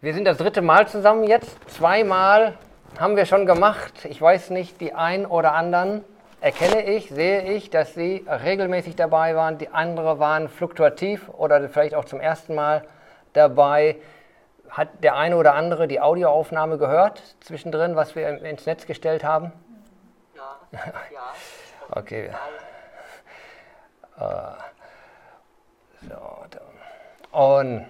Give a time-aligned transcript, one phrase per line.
[0.00, 1.58] Wir sind das dritte Mal zusammen jetzt.
[1.68, 2.56] Zweimal
[3.00, 4.04] haben wir schon gemacht.
[4.04, 6.04] Ich weiß nicht, die ein oder anderen
[6.40, 9.58] erkenne ich, sehe ich, dass sie regelmäßig dabei waren.
[9.58, 12.84] Die anderen waren fluktuativ oder vielleicht auch zum ersten Mal
[13.32, 13.96] dabei.
[14.70, 19.50] Hat der eine oder andere die Audioaufnahme gehört zwischendrin, was wir ins Netz gestellt haben?
[20.36, 20.58] Ja.
[21.12, 21.32] ja.
[21.90, 22.30] okay.
[24.16, 24.22] Äh,
[26.08, 27.84] so, und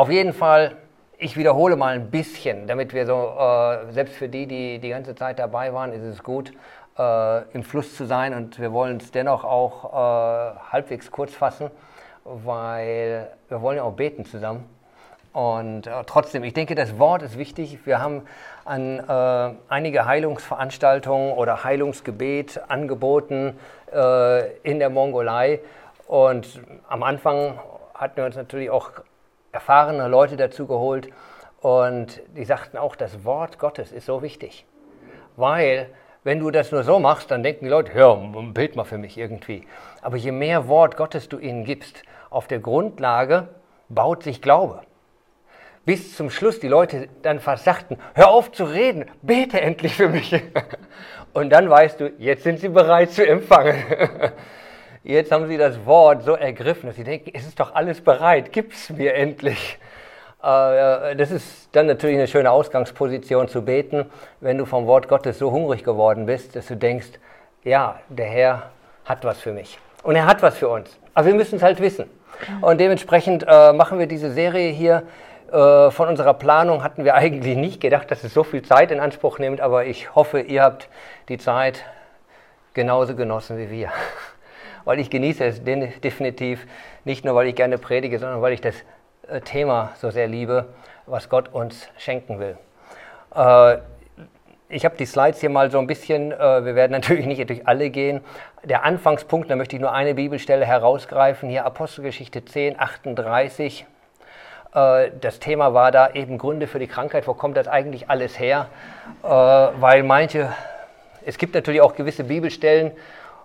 [0.00, 0.76] auf jeden Fall,
[1.18, 5.14] ich wiederhole mal ein bisschen, damit wir so, äh, selbst für die, die die ganze
[5.14, 6.54] Zeit dabei waren, ist es gut,
[6.98, 11.70] äh, im Fluss zu sein und wir wollen es dennoch auch äh, halbwegs kurz fassen,
[12.24, 14.64] weil wir wollen ja auch beten zusammen.
[15.34, 17.80] Und äh, trotzdem, ich denke, das Wort ist wichtig.
[17.84, 18.22] Wir haben
[18.64, 23.58] an äh, einige Heilungsveranstaltungen oder Heilungsgebet angeboten
[23.92, 25.60] äh, in der Mongolei.
[26.06, 27.58] Und am Anfang
[27.92, 28.92] hatten wir uns natürlich auch
[29.52, 31.08] erfahrene Leute dazu geholt
[31.60, 34.64] und die sagten auch, das Wort Gottes ist so wichtig.
[35.36, 35.90] Weil,
[36.24, 39.18] wenn du das nur so machst, dann denken die Leute, ja, bild mal für mich
[39.18, 39.66] irgendwie.
[40.02, 43.48] Aber je mehr Wort Gottes du ihnen gibst, auf der Grundlage
[43.88, 44.82] baut sich Glaube.
[45.84, 50.08] Bis zum Schluss die Leute dann fast sagten, hör auf zu reden, bete endlich für
[50.08, 50.34] mich.
[51.32, 53.76] Und dann weißt du, jetzt sind sie bereit zu empfangen.
[55.02, 58.52] Jetzt haben sie das Wort so ergriffen, dass sie denken, es ist doch alles bereit,
[58.52, 59.78] gib es mir endlich.
[60.42, 64.04] Äh, das ist dann natürlich eine schöne Ausgangsposition zu beten,
[64.40, 67.12] wenn du vom Wort Gottes so hungrig geworden bist, dass du denkst,
[67.64, 68.62] ja, der Herr
[69.06, 69.78] hat was für mich.
[70.02, 70.98] Und er hat was für uns.
[71.14, 72.08] Aber wir müssen es halt wissen.
[72.60, 75.04] Und dementsprechend äh, machen wir diese Serie hier.
[75.50, 79.00] Äh, von unserer Planung hatten wir eigentlich nicht gedacht, dass es so viel Zeit in
[79.00, 80.88] Anspruch nimmt, aber ich hoffe, ihr habt
[81.28, 81.84] die Zeit
[82.74, 83.90] genauso genossen wie wir
[84.84, 86.66] weil ich genieße es definitiv,
[87.04, 88.76] nicht nur weil ich gerne predige, sondern weil ich das
[89.28, 90.66] äh, Thema so sehr liebe,
[91.06, 92.58] was Gott uns schenken will.
[93.34, 93.78] Äh,
[94.68, 97.66] ich habe die Slides hier mal so ein bisschen, äh, wir werden natürlich nicht durch
[97.66, 98.20] alle gehen.
[98.64, 103.86] Der Anfangspunkt, da möchte ich nur eine Bibelstelle herausgreifen, hier Apostelgeschichte 10, 38.
[104.72, 107.26] Das Thema war da eben Gründe für die Krankheit.
[107.26, 108.68] Wo kommt das eigentlich alles her?
[109.22, 110.52] Weil manche,
[111.26, 112.92] es gibt natürlich auch gewisse Bibelstellen,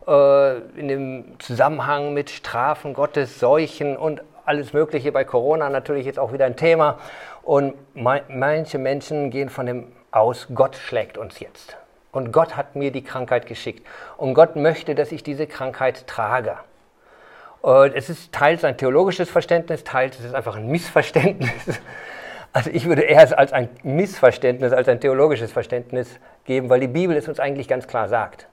[0.08, 6.20] äh, in dem Zusammenhang mit Strafen Gottes, Seuchen und alles Mögliche bei Corona natürlich jetzt
[6.20, 7.00] auch wieder ein Thema.
[7.44, 11.78] Und manche Menschen gehen von dem aus, Gott schlägt uns jetzt.
[12.12, 13.86] Und Gott hat mir die Krankheit geschickt.
[14.18, 16.58] Und Gott möchte, dass ich diese Krankheit trage.
[17.62, 21.52] Und es ist teils ein theologisches Verständnis, teils ist es einfach ein Missverständnis.
[22.54, 26.08] Also ich würde eher es als ein Missverständnis, als ein theologisches Verständnis
[26.46, 28.48] geben, weil die Bibel es uns eigentlich ganz klar sagt.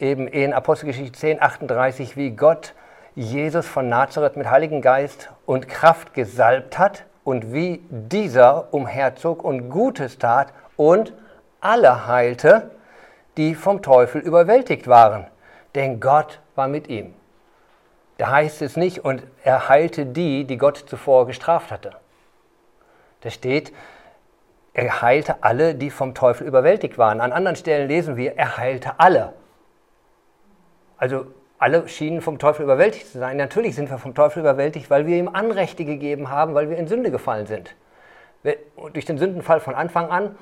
[0.00, 2.72] Eben in Apostelgeschichte 10, 38, wie Gott
[3.14, 9.68] Jesus von Nazareth mit Heiligen Geist und Kraft gesalbt hat und wie dieser umherzog und
[9.68, 11.12] Gutes tat und
[11.60, 12.70] alle heilte,
[13.36, 15.26] die vom Teufel überwältigt waren.
[15.74, 17.12] Denn Gott war mit ihm.
[18.16, 21.92] Da heißt es nicht, und er heilte die, die Gott zuvor gestraft hatte.
[23.20, 23.70] Da steht,
[24.72, 27.20] er heilte alle, die vom Teufel überwältigt waren.
[27.20, 29.34] An anderen Stellen lesen wir, er heilte alle.
[31.00, 31.24] Also
[31.58, 33.38] alle schienen vom Teufel überwältigt zu sein.
[33.38, 36.88] Natürlich sind wir vom Teufel überwältigt, weil wir ihm Anrechte gegeben haben, weil wir in
[36.88, 37.74] Sünde gefallen sind.
[38.92, 40.36] durch den Sündenfall von Anfang an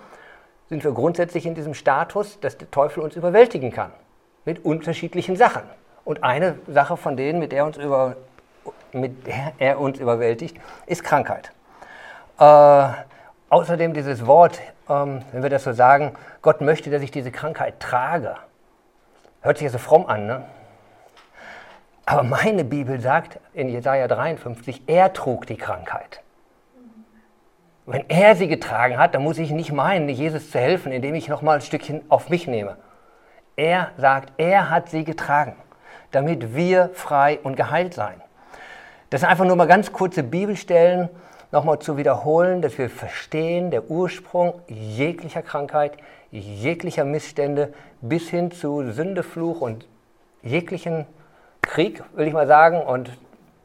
[0.68, 3.92] sind wir grundsätzlich in diesem Status, dass der Teufel uns überwältigen kann.
[4.44, 5.62] Mit unterschiedlichen Sachen.
[6.04, 8.16] Und eine Sache von denen, mit der, uns über,
[8.92, 11.52] mit der er uns überwältigt, ist Krankheit.
[12.40, 12.88] Äh,
[13.48, 17.78] außerdem dieses Wort, ähm, wenn wir das so sagen, Gott möchte, dass ich diese Krankheit
[17.78, 18.36] trage.
[19.40, 20.44] Hört sich ja so fromm an, ne?
[22.04, 26.22] Aber meine Bibel sagt in Jesaja 53, er trug die Krankheit.
[27.84, 31.28] Wenn er sie getragen hat, dann muss ich nicht meinen, Jesus zu helfen, indem ich
[31.28, 32.76] nochmal ein Stückchen auf mich nehme.
[33.56, 35.56] Er sagt, er hat sie getragen,
[36.10, 38.22] damit wir frei und geheilt sein.
[39.10, 41.08] Das sind einfach nur mal ganz kurze Bibelstellen,
[41.50, 45.96] nochmal zu wiederholen, dass wir verstehen, der Ursprung jeglicher Krankheit,
[46.30, 49.86] jeglicher Missstände bis hin zu Sündefluch und
[50.42, 51.06] jeglichen
[51.62, 53.10] Krieg, will ich mal sagen, und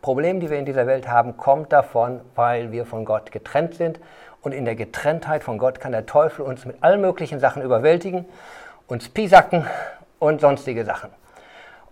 [0.01, 3.99] Problemen, die wir in dieser Welt haben, kommt davon, weil wir von Gott getrennt sind.
[4.41, 8.25] Und in der Getrenntheit von Gott kann der Teufel uns mit allen möglichen Sachen überwältigen,
[8.87, 9.65] uns pisacken
[10.19, 11.09] und sonstige Sachen.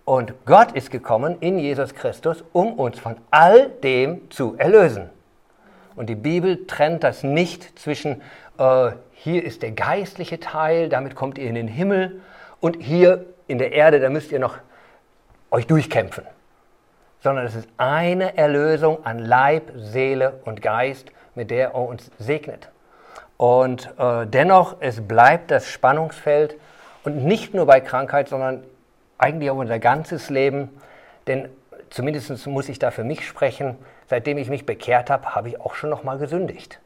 [0.04, 5.08] Und Gott ist gekommen in Jesus Christus, um uns von all dem zu erlösen.
[5.96, 8.20] Und die Bibel trennt das nicht zwischen
[8.58, 8.90] äh,
[9.22, 12.20] hier ist der geistliche Teil, damit kommt ihr in den Himmel
[12.60, 14.58] und hier in der Erde, da müsst ihr noch
[15.50, 16.24] euch durchkämpfen.
[17.20, 22.68] Sondern es ist eine Erlösung an Leib, Seele und Geist mit der er uns segnet.
[23.36, 26.56] Und äh, dennoch, es bleibt das Spannungsfeld
[27.04, 28.62] und nicht nur bei Krankheit, sondern
[29.18, 30.68] eigentlich auch unser ganzes Leben.
[31.26, 31.48] Denn
[31.90, 33.76] zumindest muss ich da für mich sprechen,
[34.08, 36.80] seitdem ich mich bekehrt habe, habe ich auch schon noch mal gesündigt.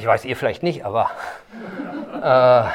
[0.00, 1.10] Ich weiß, ihr vielleicht nicht, aber
[2.22, 2.70] äh,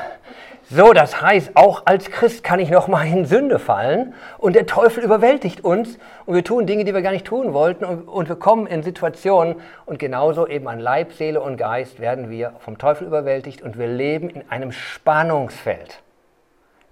[0.70, 4.68] so, das heißt, auch als Christ kann ich noch mal in Sünde fallen und der
[4.68, 8.30] Teufel überwältigt uns und wir tun Dinge, die wir gar nicht tun wollten und, und,
[8.30, 9.56] wir kommen in Situationen
[9.88, 13.88] und genauso eben an Leib, Seele und Geist werden wir vom Teufel überwältigt und wir
[13.88, 16.04] leben in einem Spannungsfeld.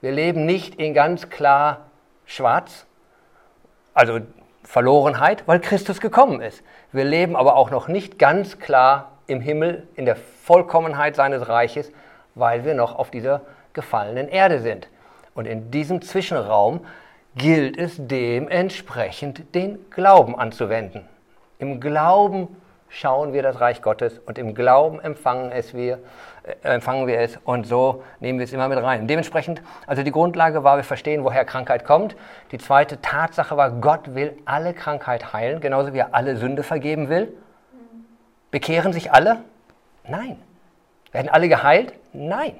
[0.01, 1.91] Wir leben nicht in ganz klar
[2.25, 2.87] schwarz,
[3.93, 4.17] also
[4.63, 6.63] Verlorenheit, weil Christus gekommen ist.
[6.91, 11.91] Wir leben aber auch noch nicht ganz klar im Himmel, in der Vollkommenheit seines Reiches,
[12.35, 13.41] weil wir noch auf dieser
[13.73, 14.87] gefallenen Erde sind.
[15.33, 16.85] Und in diesem Zwischenraum
[17.35, 21.07] gilt es dementsprechend den Glauben anzuwenden.
[21.57, 22.55] Im Glauben
[22.89, 25.99] schauen wir das Reich Gottes und im Glauben empfangen, es wir,
[26.43, 29.07] äh, empfangen wir es und so nehmen wir es immer mit rein.
[29.07, 32.15] Dementsprechend, also die Grundlage war, wir verstehen, woher Krankheit kommt.
[32.51, 37.09] Die zweite Tatsache war, Gott will alle Krankheit heilen, genauso wie er alle Sünde vergeben
[37.09, 37.33] will.
[38.53, 39.39] Bekehren sich alle?
[40.07, 40.39] Nein.
[41.11, 41.95] Werden alle geheilt?
[42.13, 42.53] Nein.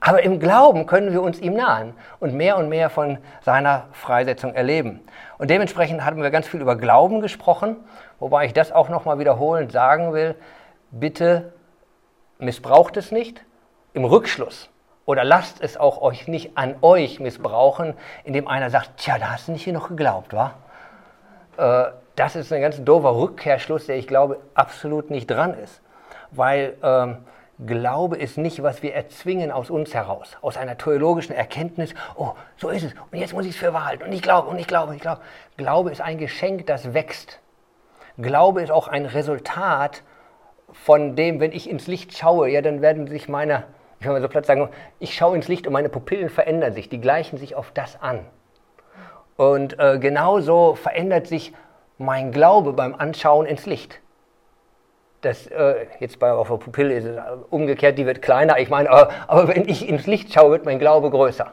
[0.00, 4.52] Aber im Glauben können wir uns ihm nahen und mehr und mehr von seiner Freisetzung
[4.52, 4.98] erleben.
[5.38, 7.76] Und dementsprechend hatten wir ganz viel über Glauben gesprochen,
[8.18, 10.34] wobei ich das auch nochmal wiederholend sagen will.
[10.90, 11.52] Bitte
[12.38, 13.44] missbraucht es nicht
[13.92, 14.70] im Rückschluss
[15.06, 17.94] oder lasst es auch euch nicht an euch missbrauchen,
[18.24, 20.54] indem einer sagt, tja, da hast du nicht hier noch geglaubt, wa?
[21.56, 25.80] Äh, das ist ein ganz doofer Rückkehrschluss, der ich glaube absolut nicht dran ist.
[26.30, 27.18] Weil ähm,
[27.66, 32.70] Glaube ist nicht, was wir erzwingen aus uns heraus, aus einer theologischen Erkenntnis, oh, so
[32.70, 34.66] ist es, und jetzt muss ich es für wahr halten, und ich glaube, und ich
[34.66, 35.20] glaube, und ich glaube.
[35.56, 37.38] Glaube ist ein Geschenk, das wächst.
[38.18, 40.02] Glaube ist auch ein Resultat
[40.72, 43.64] von dem, wenn ich ins Licht schaue, ja, dann werden sich meine,
[44.00, 44.68] ich kann mal so platt sagen,
[44.98, 48.20] ich schaue ins Licht und meine Pupillen verändern sich, die gleichen sich auf das an.
[49.36, 51.52] Und äh, genauso verändert sich
[52.02, 54.02] mein Glaube beim Anschauen ins Licht
[55.22, 57.16] das äh, jetzt bei auf der Pupille ist es
[57.50, 58.58] umgekehrt, die wird kleiner.
[58.58, 61.52] Ich meine, aber, aber, wenn ich ins Licht schaue, wird mein Glaube größer.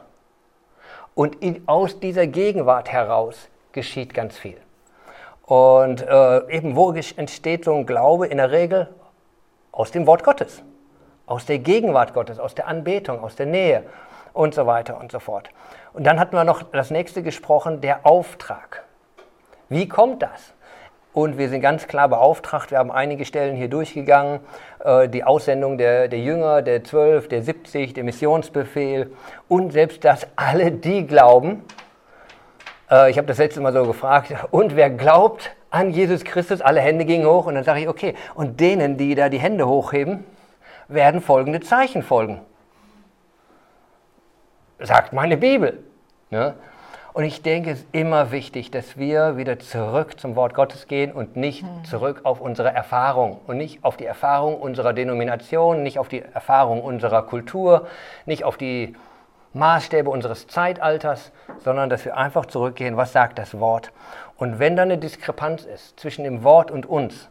[1.14, 4.56] Und in, aus dieser Gegenwart heraus geschieht ganz viel.
[5.42, 8.88] Und äh, eben wo entsteht so ein Glaube in der Regel?
[9.72, 10.62] Aus dem Wort Gottes,
[11.26, 13.84] aus der Gegenwart Gottes, aus der Anbetung, aus der Nähe
[14.32, 15.48] und so weiter und so fort.
[15.92, 18.84] Und dann hatten wir noch das nächste gesprochen, der Auftrag.
[19.70, 20.52] Wie kommt das?
[21.12, 24.40] Und wir sind ganz klar beauftragt, wir haben einige Stellen hier durchgegangen,
[24.84, 29.12] äh, die Aussendung der, der Jünger, der Zwölf, der 70, der Missionsbefehl
[29.48, 31.64] und selbst, dass alle die glauben,
[32.90, 36.80] äh, ich habe das letzte Mal so gefragt, und wer glaubt an Jesus Christus, alle
[36.80, 40.24] Hände gingen hoch und dann sage ich, okay, und denen, die da die Hände hochheben,
[40.88, 42.40] werden folgende Zeichen folgen.
[44.80, 45.84] Sagt meine Bibel.
[46.30, 46.54] Ne?
[47.12, 51.12] Und ich denke, es ist immer wichtig, dass wir wieder zurück zum Wort Gottes gehen
[51.12, 51.84] und nicht hm.
[51.84, 56.82] zurück auf unsere Erfahrung und nicht auf die Erfahrung unserer Denomination, nicht auf die Erfahrung
[56.82, 57.88] unserer Kultur,
[58.26, 58.94] nicht auf die
[59.52, 63.90] Maßstäbe unseres Zeitalters, sondern dass wir einfach zurückgehen, was sagt das Wort.
[64.36, 67.28] Und wenn da eine Diskrepanz ist zwischen dem Wort und uns,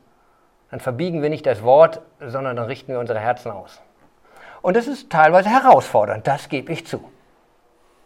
[0.70, 3.82] dann verbiegen wir nicht das Wort, sondern dann richten wir unsere Herzen aus.
[4.62, 7.02] Und das ist teilweise herausfordernd, das gebe ich zu.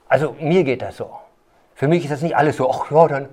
[0.07, 1.22] Also mir geht das so.
[1.83, 3.27] Für mich ist das nicht alles so, ach ja, dann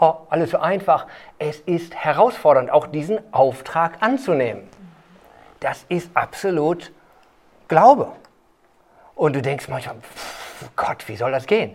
[0.00, 1.06] oh, alles so einfach.
[1.38, 4.62] Es ist herausfordernd, auch diesen Auftrag anzunehmen.
[5.60, 6.92] Das ist absolut
[7.68, 8.10] Glaube.
[9.14, 9.96] Und du denkst manchmal,
[10.76, 11.74] Gott, wie soll das gehen?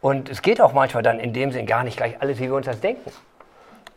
[0.00, 2.56] Und es geht auch manchmal dann in dem Sinn gar nicht gleich alles, wie wir
[2.56, 3.12] uns das denken.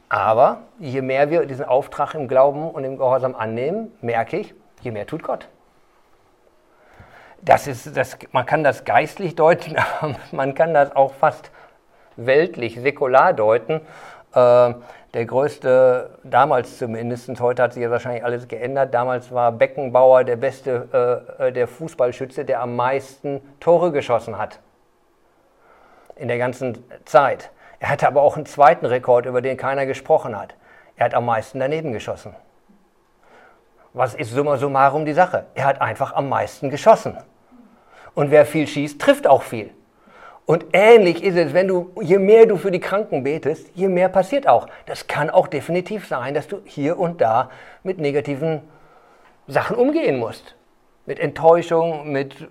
[0.09, 4.91] Aber je mehr wir diesen Auftrag im Glauben und im Gehorsam annehmen, merke ich, je
[4.91, 5.47] mehr tut Gott
[7.41, 11.51] das ist, das, man kann das geistlich deuten, aber man kann das auch fast
[12.15, 13.81] weltlich, säkular deuten.
[14.33, 14.73] Äh,
[15.13, 20.35] der größte, damals zumindest, heute hat sich ja wahrscheinlich alles geändert, damals war Beckenbauer der
[20.35, 24.59] beste, äh, äh, der Fußballschütze, der am meisten Tore geschossen hat.
[26.15, 27.49] In der ganzen Zeit.
[27.79, 30.53] Er hatte aber auch einen zweiten Rekord, über den keiner gesprochen hat.
[30.95, 32.35] Er hat am meisten daneben geschossen.
[33.93, 35.45] Was ist summa summarum die Sache?
[35.55, 37.17] Er hat einfach am meisten geschossen.
[38.15, 39.71] Und wer viel schießt, trifft auch viel.
[40.45, 44.09] Und ähnlich ist es, wenn du, je mehr du für die Kranken betest, je mehr
[44.09, 44.67] passiert auch.
[44.87, 47.51] Das kann auch definitiv sein, dass du hier und da
[47.83, 48.61] mit negativen
[49.47, 50.55] Sachen umgehen musst.
[51.05, 52.49] Mit Enttäuschung, mit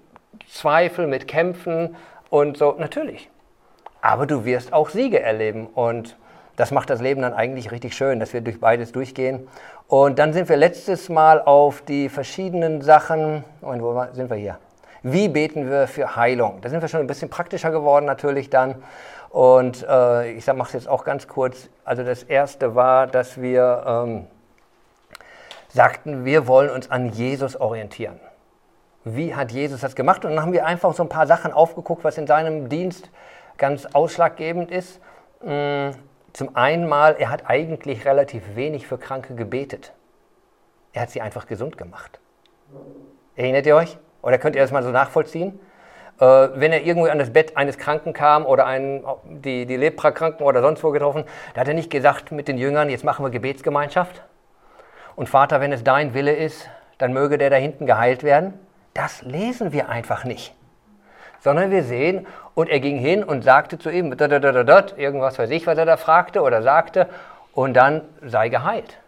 [0.49, 1.97] Zweifel, mit Kämpfen
[2.31, 3.31] und so, natürlich.
[4.01, 5.67] Aber du wirst auch Siege erleben.
[5.67, 6.17] Und
[6.55, 9.49] das macht das Leben dann eigentlich richtig schön, dass wir durch beides durchgehen.
[9.89, 14.59] Und dann sind wir letztes Mal auf die verschiedenen Sachen, und wo sind wir hier?
[15.03, 16.61] Wie beten wir für Heilung?
[16.61, 18.83] Da sind wir schon ein bisschen praktischer geworden natürlich dann.
[19.31, 21.69] Und äh, ich mache es jetzt auch ganz kurz.
[21.85, 24.27] Also das erste war, dass wir ähm,
[25.69, 28.19] sagten, wir wollen uns an Jesus orientieren.
[29.05, 30.25] Wie hat Jesus das gemacht?
[30.25, 33.11] Und dann haben wir einfach so ein paar Sachen aufgeguckt, was in seinem Dienst
[33.57, 35.01] ganz ausschlaggebend ist.
[35.43, 35.91] Mm,
[36.33, 39.93] zum einen mal, er hat eigentlich relativ wenig für Kranke gebetet.
[40.93, 42.19] Er hat sie einfach gesund gemacht.
[43.37, 43.99] Erinnert ihr euch?
[44.23, 45.59] Oder könnt ihr das mal so nachvollziehen?
[46.21, 50.43] Äh, wenn er irgendwie an das Bett eines Kranken kam oder einen, die, die Lepra-Kranken
[50.43, 53.31] oder sonst wo getroffen, da hat er nicht gesagt mit den Jüngern, jetzt machen wir
[53.31, 54.23] Gebetsgemeinschaft.
[55.15, 58.55] Und Vater, wenn es dein Wille ist, dann möge der da hinten geheilt werden.
[58.95, 60.55] Das lesen wir einfach nicht.
[61.41, 65.79] Sondern wir sehen, und er ging hin und sagte zu ihm, irgendwas weiß ich, was
[65.79, 67.09] er da fragte oder sagte,
[67.53, 68.99] und dann sei geheilt.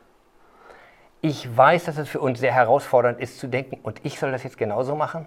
[1.22, 4.42] Ich weiß, dass es für uns sehr herausfordernd ist zu denken, und ich soll das
[4.42, 5.26] jetzt genauso machen?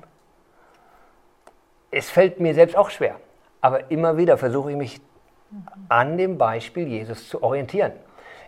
[1.92, 3.18] Es fällt mir selbst auch schwer,
[3.62, 5.02] aber immer wieder versuche ich mich
[5.90, 7.92] an dem Beispiel Jesus zu orientieren.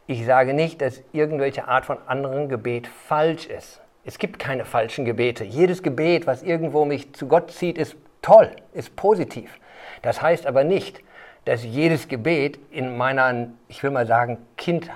[0.08, 3.82] Ich sage nicht, dass irgendwelche Art von anderen Gebet falsch ist.
[4.04, 5.44] Es gibt keine falschen Gebete.
[5.44, 9.60] Jedes Gebet, was irgendwo mich zu Gott zieht, ist toll, ist positiv.
[10.02, 11.02] Das heißt aber nicht,
[11.46, 14.90] dass jedes Gebet in meiner, ich will mal sagen, Kind,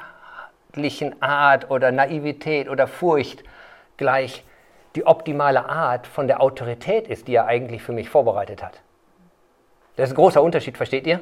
[0.73, 3.43] kindlichen Art oder Naivität oder Furcht
[3.97, 4.43] gleich
[4.95, 8.81] die optimale Art von der Autorität ist, die er eigentlich für mich vorbereitet hat.
[9.95, 11.21] Das ist ein großer Unterschied, versteht ihr?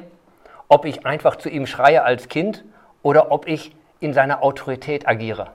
[0.68, 2.64] Ob ich einfach zu ihm schreie als Kind
[3.02, 5.50] oder ob ich in seiner Autorität agiere.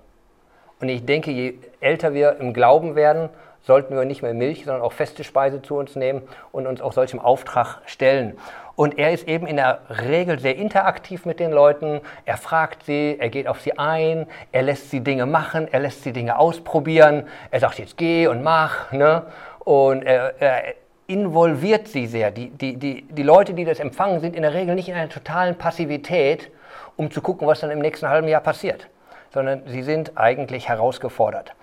[0.82, 3.30] Und ich denke, je älter wir im Glauben werden,
[3.64, 6.94] sollten wir nicht mehr Milch, sondern auch feste Speise zu uns nehmen und uns auch
[6.94, 8.38] solchem Auftrag stellen.
[8.76, 12.02] Und er ist eben in der Regel sehr interaktiv mit den Leuten.
[12.26, 16.04] Er fragt sie, er geht auf sie ein, er lässt sie Dinge machen, er lässt
[16.04, 17.28] sie Dinge ausprobieren.
[17.52, 18.92] Er sagt jetzt geh und mach.
[18.92, 19.24] Ne?
[19.60, 20.74] Und er, er
[21.06, 22.32] involviert sie sehr.
[22.32, 25.10] Die, die, die, die Leute, die das empfangen, sind in der Regel nicht in einer
[25.10, 26.50] totalen Passivität,
[26.96, 28.88] um zu gucken, was dann im nächsten halben Jahr passiert,
[29.34, 31.54] sondern sie sind eigentlich herausgefordert.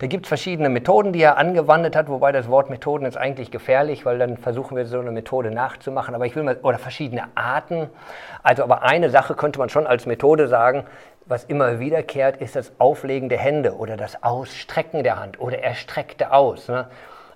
[0.00, 3.50] Da gibt es verschiedene Methoden, die er angewandt hat, wobei das Wort Methoden ist eigentlich
[3.50, 6.14] gefährlich, weil dann versuchen wir so eine Methode nachzumachen.
[6.14, 7.90] Aber ich will mal, oder verschiedene Arten.
[8.42, 10.84] Also, aber eine Sache könnte man schon als Methode sagen,
[11.26, 15.74] was immer wiederkehrt, ist das Auflegen der Hände oder das Ausstrecken der Hand oder er
[15.74, 16.68] streckte aus.
[16.68, 16.86] Ne?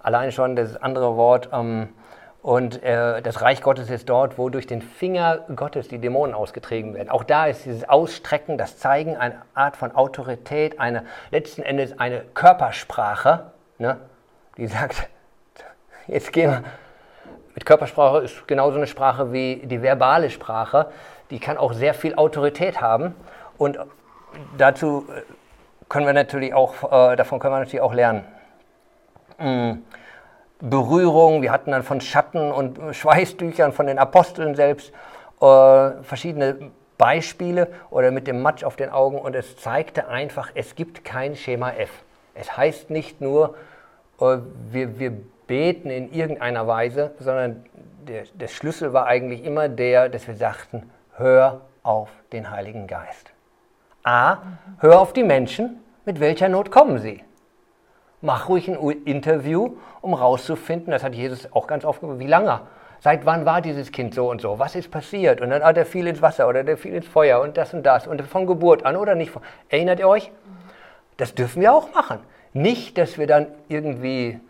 [0.02, 1.50] Allein schon das andere Wort.
[1.52, 1.90] Ähm,
[2.44, 6.92] und äh, das Reich Gottes ist dort, wo durch den Finger Gottes die Dämonen ausgetrieben
[6.92, 7.08] werden.
[7.08, 12.20] Auch da ist dieses Ausstrecken, das Zeigen eine Art von Autorität, eine letzten Endes eine
[12.34, 13.96] Körpersprache, ne,
[14.58, 15.08] die sagt,
[16.06, 16.64] jetzt gehen wir.
[17.54, 20.90] Mit Körpersprache ist genauso eine Sprache wie die verbale Sprache.
[21.30, 23.14] Die kann auch sehr viel Autorität haben.
[23.56, 23.78] Und
[24.58, 25.22] dazu äh,
[25.88, 28.24] können wir natürlich auch, äh, davon können wir natürlich auch lernen.
[29.38, 29.78] Mm.
[30.68, 31.42] Berührung.
[31.42, 34.92] Wir hatten dann von Schatten und Schweißtüchern von den Aposteln selbst
[35.40, 40.74] äh, verschiedene Beispiele oder mit dem Matsch auf den Augen und es zeigte einfach, es
[40.74, 41.90] gibt kein Schema F.
[42.34, 43.56] Es heißt nicht nur,
[44.20, 44.38] äh,
[44.70, 45.12] wir, wir
[45.46, 47.66] beten in irgendeiner Weise, sondern
[48.08, 53.32] der, der Schlüssel war eigentlich immer der, dass wir sagten, hör auf den Heiligen Geist.
[54.02, 54.38] A,
[54.78, 57.22] hör auf die Menschen, mit welcher Not kommen sie
[58.24, 62.60] mach ruhig ein Interview, um rauszufinden, das hat Jesus auch ganz oft gemacht, wie lange?
[63.00, 64.58] Seit wann war dieses Kind so und so?
[64.58, 65.42] Was ist passiert?
[65.42, 67.84] Und dann, ah, der fiel ins Wasser oder der fiel ins Feuer und das und
[67.84, 69.30] das und von Geburt an oder nicht.
[69.68, 70.32] Erinnert ihr euch?
[71.18, 72.18] Das dürfen wir auch machen.
[72.54, 74.40] Nicht, dass wir dann irgendwie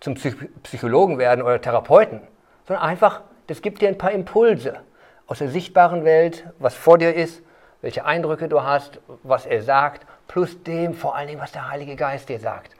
[0.00, 0.14] zum
[0.62, 2.22] Psychologen werden oder Therapeuten,
[2.66, 4.78] sondern einfach, das gibt dir ein paar Impulse
[5.26, 7.42] aus der sichtbaren Welt, was vor dir ist,
[7.82, 11.94] welche Eindrücke du hast, was er sagt, plus dem vor allen Dingen, was der Heilige
[11.94, 12.77] Geist dir sagt.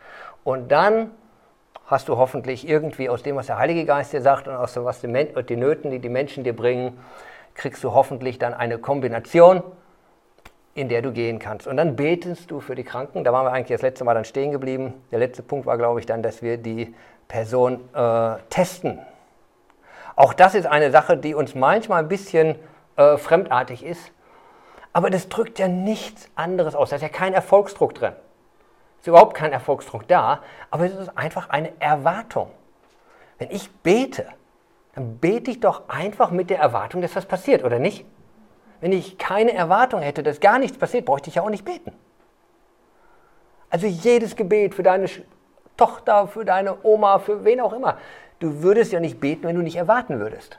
[0.49, 1.11] Und dann
[1.85, 4.83] hast du hoffentlich irgendwie aus dem, was der Heilige Geist dir sagt und aus dem,
[4.83, 5.09] was die,
[5.47, 6.99] die Nöten, die die Menschen dir bringen,
[7.53, 9.63] kriegst du hoffentlich dann eine Kombination,
[10.73, 11.67] in der du gehen kannst.
[11.67, 13.25] Und dann betest du für die Kranken.
[13.25, 14.95] Da waren wir eigentlich das letzte Mal dann stehen geblieben.
[15.11, 16.95] Der letzte Punkt war, glaube ich, dann, dass wir die
[17.29, 19.01] Person äh, testen.
[20.17, 22.57] Auch das ist eine Sache, die uns manchmal ein bisschen
[22.97, 24.13] äh, fremdartig ist.
[24.95, 26.89] Aber das drückt ja nichts anderes aus.
[26.89, 28.15] Da ist ja kein Erfolgsdruck drin
[29.01, 32.51] ist überhaupt kein Erfolgsdruck da, aber es ist einfach eine Erwartung.
[33.39, 34.27] Wenn ich bete,
[34.95, 38.05] dann bete ich doch einfach mit der Erwartung, dass das passiert, oder nicht?
[38.81, 41.93] Wenn ich keine Erwartung hätte, dass gar nichts passiert, bräuchte ich ja auch nicht beten.
[43.71, 45.09] Also jedes Gebet für deine
[45.77, 47.99] Tochter, für deine Oma, für wen auch immer,
[48.41, 50.59] du würdest ja nicht beten, wenn du nicht erwarten würdest.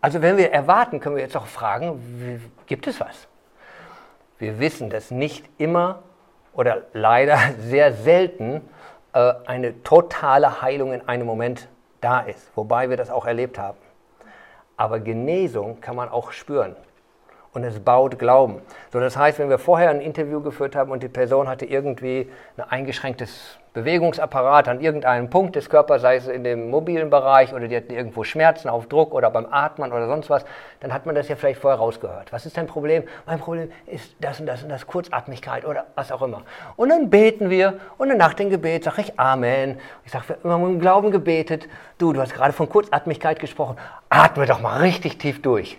[0.00, 3.28] Also wenn wir erwarten, können wir jetzt auch fragen, gibt es was?
[4.38, 6.02] Wir wissen, dass nicht immer
[6.56, 8.62] oder leider sehr selten
[9.12, 11.68] äh, eine totale Heilung in einem Moment
[12.00, 13.78] da ist, wobei wir das auch erlebt haben.
[14.76, 16.76] Aber Genesung kann man auch spüren
[17.52, 18.60] und es baut Glauben.
[18.92, 22.30] So, das heißt, wenn wir vorher ein Interview geführt haben und die Person hatte irgendwie
[22.58, 27.68] ein eingeschränktes Bewegungsapparat an irgendeinem Punkt des Körpers, sei es in dem mobilen Bereich oder
[27.68, 30.46] die hatten irgendwo Schmerzen auf Druck oder beim Atmen oder sonst was,
[30.80, 32.32] dann hat man das ja vielleicht vorher rausgehört.
[32.32, 33.02] Was ist dein Problem?
[33.26, 36.40] Mein Problem ist das und das und das, Kurzatmigkeit oder was auch immer.
[36.76, 39.78] Und dann beten wir und nach dem Gebet sage ich Amen.
[40.06, 41.68] Ich sage, wir haben im Glauben gebetet.
[41.98, 43.76] Du, du hast gerade von Kurzatmigkeit gesprochen.
[44.08, 45.78] Atme doch mal richtig tief durch.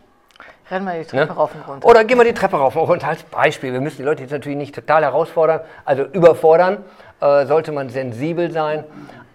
[0.70, 1.38] Renn mal die Treppe ne?
[1.38, 1.88] rauf und runter.
[1.88, 3.72] Oder geh mal die Treppe rauf und runter als Beispiel.
[3.72, 6.84] Wir müssen die Leute jetzt natürlich nicht total herausfordern, also überfordern,
[7.22, 8.84] äh, sollte man sensibel sein.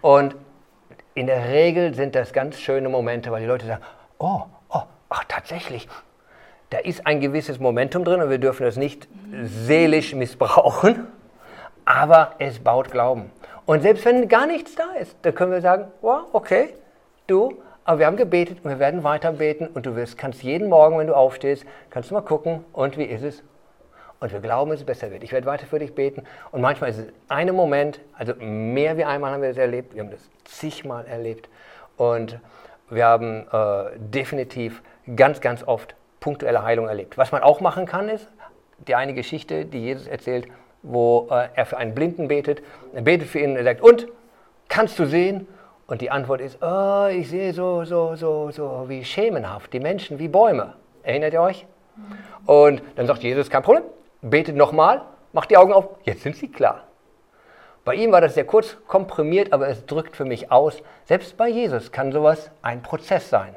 [0.01, 0.35] Und
[1.15, 3.83] in der Regel sind das ganz schöne Momente, weil die Leute sagen,
[4.19, 5.89] oh, oh, ach tatsächlich,
[6.71, 9.07] da ist ein gewisses Momentum drin und wir dürfen das nicht
[9.43, 11.07] seelisch missbrauchen,
[11.85, 13.31] aber es baut Glauben.
[13.67, 16.75] Und selbst wenn gar nichts da ist, da können wir sagen, wow, okay,
[17.27, 20.69] du aber wir haben gebetet und wir werden weiter beten und du wirst, kannst jeden
[20.69, 23.43] Morgen, wenn du aufstehst, kannst du mal gucken und wie ist es?
[24.23, 25.25] Und wir glauben, dass es besser wird.
[25.25, 26.23] Ich werde weiter für dich beten.
[26.53, 29.97] Und manchmal ist es ein Moment, also mehr wie einmal haben wir das erlebt.
[29.97, 31.49] Wir haben das zigmal erlebt.
[31.97, 32.39] Und
[32.89, 34.81] wir haben äh, definitiv
[35.17, 37.19] ganz, ganz oft punktuelle Heilung erlebt.
[37.19, 38.29] Was man auch machen kann, ist
[38.87, 40.47] die eine Geschichte, die Jesus erzählt,
[40.85, 42.63] wo äh, er für einen Blinden betet.
[42.95, 44.07] Er betet für ihn und er sagt, und,
[44.69, 45.49] kannst du sehen?
[45.89, 50.21] Und die Antwort ist, oh, ich sehe so, so, so, so wie schemenhaft, die Menschen
[50.21, 50.75] wie Bäume.
[51.03, 51.67] Erinnert ihr euch?
[52.47, 53.83] Und dann sagt Jesus, kein Problem,
[54.23, 55.03] betet nochmal,
[55.33, 56.85] macht die Augen auf, jetzt sind sie klar.
[57.85, 61.49] Bei ihm war das sehr kurz komprimiert, aber es drückt für mich aus, selbst bei
[61.49, 63.55] Jesus kann sowas ein Prozess sein.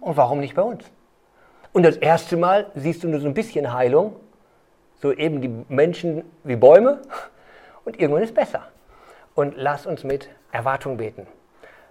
[0.00, 0.84] Und warum nicht bei uns?
[1.72, 4.16] Und das erste Mal siehst du nur so ein bisschen Heilung,
[4.96, 7.00] so eben die Menschen wie Bäume,
[7.84, 8.66] und irgendwann ist besser.
[9.34, 11.26] Und lass uns mit Erwartung beten.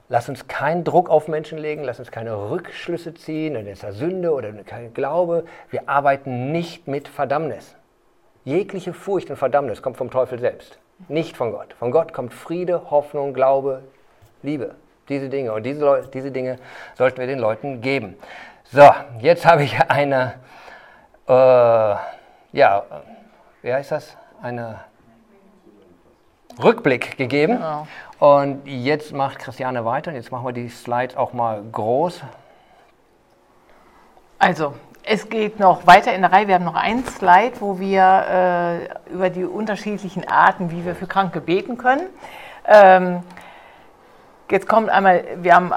[0.09, 3.91] Lass uns keinen Druck auf Menschen legen, lass uns keine Rückschlüsse ziehen, dann ist da
[3.91, 5.45] Sünde oder kein Glaube.
[5.69, 7.75] Wir arbeiten nicht mit Verdammnis.
[8.45, 11.73] Jegliche Furcht und Verdammnis kommt vom Teufel selbst, nicht von Gott.
[11.77, 13.83] Von Gott kommt Friede, Hoffnung, Glaube,
[14.41, 14.75] Liebe.
[15.09, 15.53] Diese Dinge.
[15.53, 16.59] Und diese, diese Dinge
[16.95, 18.15] sollten wir den Leuten geben.
[18.71, 18.87] So,
[19.19, 20.35] jetzt habe ich eine,
[21.27, 22.85] äh, ja,
[23.63, 24.15] wie heißt das?
[24.41, 24.81] Eine
[26.61, 27.55] Rückblick gegeben.
[27.55, 27.87] Genau.
[28.19, 30.11] Und jetzt macht Christiane weiter.
[30.11, 32.21] Jetzt machen wir die Slides auch mal groß.
[34.37, 34.75] Also,
[35.11, 36.47] es geht noch weiter in der Reihe.
[36.47, 41.07] Wir haben noch einen Slide, wo wir äh, über die unterschiedlichen Arten, wie wir für
[41.07, 42.05] Kranke beten können.
[42.67, 43.23] Ähm,
[44.51, 45.73] jetzt kommt einmal, wir haben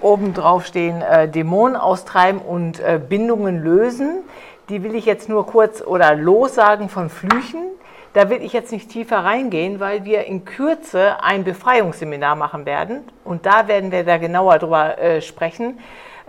[0.00, 4.24] oben drauf stehen, äh, Dämonen austreiben und äh, Bindungen lösen.
[4.70, 7.62] Die will ich jetzt nur kurz oder lossagen von Flüchen.
[8.14, 13.04] Da will ich jetzt nicht tiefer reingehen, weil wir in Kürze ein Befreiungsseminar machen werden
[13.24, 15.78] und da werden wir da genauer drüber äh, sprechen.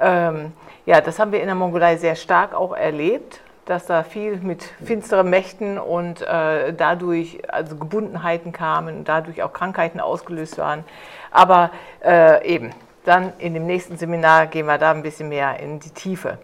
[0.01, 0.53] Ähm,
[0.85, 4.63] ja, das haben wir in der Mongolei sehr stark auch erlebt, dass da viel mit
[4.83, 10.83] finsteren Mächten und äh, dadurch also Gebundenheiten kamen dadurch auch Krankheiten ausgelöst waren.
[11.29, 11.69] Aber
[12.03, 12.71] äh, eben,
[13.05, 16.39] dann in dem nächsten Seminar gehen wir da ein bisschen mehr in die Tiefe.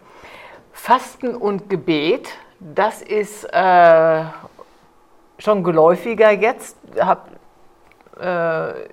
[0.71, 4.23] Fasten und Gebet, das ist äh,
[5.39, 6.77] schon geläufiger jetzt.
[6.99, 7.29] Hab,
[8.19, 8.87] äh,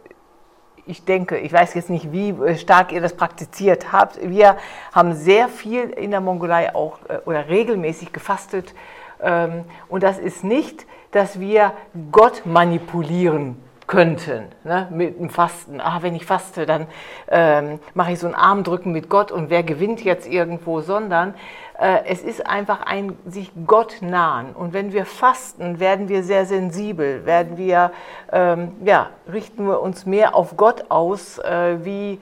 [0.86, 4.18] ich denke, ich weiß jetzt nicht, wie stark ihr das praktiziert habt.
[4.22, 4.56] Wir
[4.92, 8.74] haben sehr viel in der Mongolei auch äh, oder regelmäßig gefastet.
[9.22, 11.72] Ähm, und das ist nicht, dass wir
[12.10, 15.80] Gott manipulieren könnten ne, mit dem Fasten.
[15.80, 16.86] Ah, wenn ich faste, dann
[17.28, 21.34] ähm, mache ich so ein Armdrücken mit Gott und wer gewinnt jetzt irgendwo, sondern
[21.76, 24.54] es ist einfach ein sich Gott nahen.
[24.54, 27.90] Und wenn wir fasten, werden wir sehr sensibel, werden wir,
[28.32, 32.20] ähm, ja, richten wir uns mehr auf Gott aus, äh, wie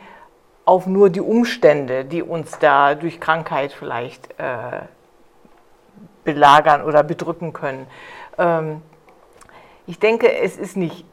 [0.65, 4.83] auf nur die Umstände, die uns da durch Krankheit vielleicht äh,
[6.25, 7.87] belagern oder bedrücken können.
[8.39, 8.81] Ähm,
[9.87, 11.05] ich denke, es ist nicht,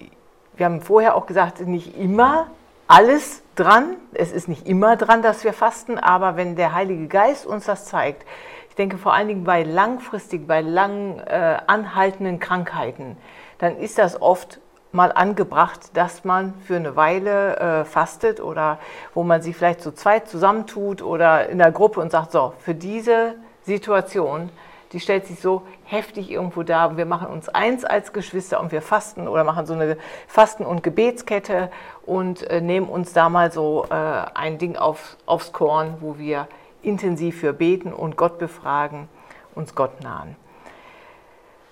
[0.56, 2.48] wir haben vorher auch gesagt, nicht immer
[2.88, 3.98] alles dran.
[4.14, 7.86] Es ist nicht immer dran, dass wir fasten, aber wenn der Heilige Geist uns das
[7.86, 8.26] zeigt,
[8.70, 13.18] ich denke vor allen Dingen bei langfristig, bei lang äh, anhaltenden Krankheiten,
[13.58, 18.80] dann ist das oft mal angebracht, dass man für eine Weile äh, fastet oder
[19.14, 22.74] wo man sich vielleicht zu zweit zusammentut oder in der Gruppe und sagt, so, für
[22.74, 24.50] diese Situation
[24.92, 26.98] die stellt sich so heftig irgendwo dar.
[26.98, 29.98] Wir machen uns eins als Geschwister und wir fasten oder machen so eine
[30.28, 31.72] Fasten- und Gebetskette
[32.06, 36.48] und äh, nehmen uns da mal so äh, ein Ding auf, aufs Korn, wo wir
[36.82, 39.10] intensiv für beten und Gott befragen,
[39.54, 40.36] uns Gott nahen.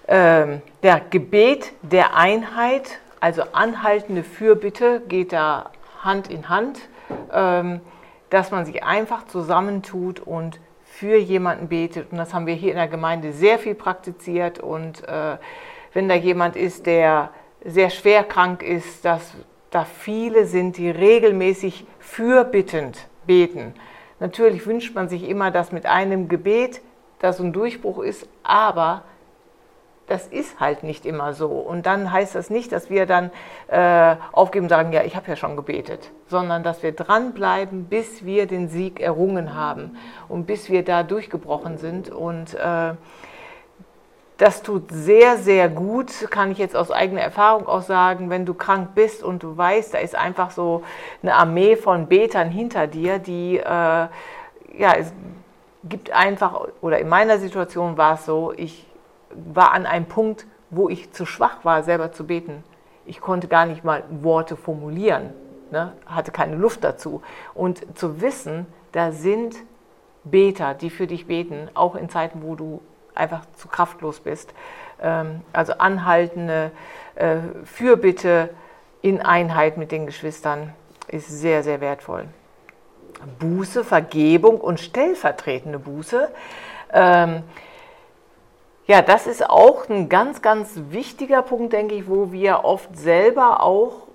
[0.08, 6.80] Ähm, der Gebet der Einheit, also anhaltende Fürbitte, geht da Hand in Hand,
[7.32, 7.82] ähm,
[8.30, 10.60] dass man sich einfach zusammentut und
[11.00, 12.12] für jemanden betet.
[12.12, 14.60] Und das haben wir hier in der Gemeinde sehr viel praktiziert.
[14.60, 15.38] Und äh,
[15.94, 17.30] wenn da jemand ist, der
[17.64, 19.36] sehr schwer krank ist, dass
[19.70, 23.76] da viele sind, die regelmäßig fürbittend beten.
[24.20, 26.82] Natürlich wünscht man sich immer, dass mit einem Gebet
[27.20, 29.04] das ein Durchbruch ist, aber
[30.08, 31.48] das ist halt nicht immer so.
[31.48, 33.30] Und dann heißt das nicht, dass wir dann
[33.68, 38.24] äh, aufgeben und sagen, ja, ich habe ja schon gebetet, sondern dass wir dranbleiben, bis
[38.24, 39.98] wir den Sieg errungen haben
[40.30, 42.10] und bis wir da durchgebrochen sind.
[42.10, 42.94] Und äh,
[44.38, 48.54] das tut sehr, sehr gut, kann ich jetzt aus eigener Erfahrung auch sagen, wenn du
[48.54, 50.84] krank bist und du weißt, da ist einfach so
[51.22, 54.10] eine Armee von Betern hinter dir, die, äh, ja,
[54.98, 55.12] es
[55.84, 58.86] gibt einfach, oder in meiner Situation war es so, ich
[59.32, 62.64] war an einem Punkt, wo ich zu schwach war, selber zu beten.
[63.06, 65.34] Ich konnte gar nicht mal Worte formulieren,
[65.72, 65.94] ne?
[66.06, 67.22] hatte keine Luft dazu.
[67.54, 69.56] Und zu wissen, da sind
[70.24, 72.82] Beter, die für dich beten, auch in Zeiten, wo du
[73.16, 74.54] einfach zu kraftlos bist.
[75.02, 76.72] Ähm, also anhaltende
[77.16, 78.50] äh, Fürbitte
[79.02, 80.74] in Einheit mit den Geschwistern
[81.08, 82.26] ist sehr, sehr wertvoll.
[83.40, 86.30] Buße, Vergebung und stellvertretende Buße.
[88.88, 93.62] Ja, das ist auch ein ganz, ganz wichtiger Punkt, denke ich, wo wir oft selber
[93.62, 94.08] auch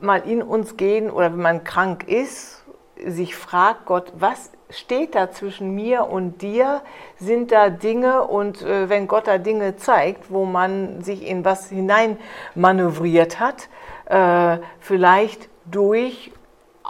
[0.00, 2.62] mal in uns gehen oder wenn man krank ist,
[3.04, 6.82] sich fragt, Gott, was steht da zwischen mir und dir?
[7.18, 11.68] Sind da Dinge und äh, wenn Gott da Dinge zeigt, wo man sich in was
[11.68, 12.16] hinein
[12.54, 13.68] manövriert hat,
[14.06, 16.30] äh, vielleicht durch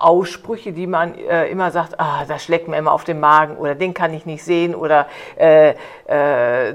[0.01, 3.75] Aussprüche, die man äh, immer sagt, ah, das schlägt mir immer auf den Magen oder
[3.75, 5.75] den kann ich nicht sehen oder äh,
[6.07, 6.75] äh,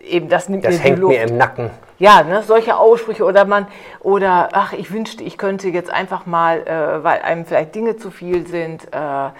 [0.00, 1.70] eben das nimmt das mir hängt mir im Nacken.
[1.98, 3.66] Ja, ne, solche Aussprüche oder man
[4.00, 8.10] oder ach, ich wünschte, ich könnte jetzt einfach mal, äh, weil einem vielleicht Dinge zu
[8.10, 9.30] viel sind, äh,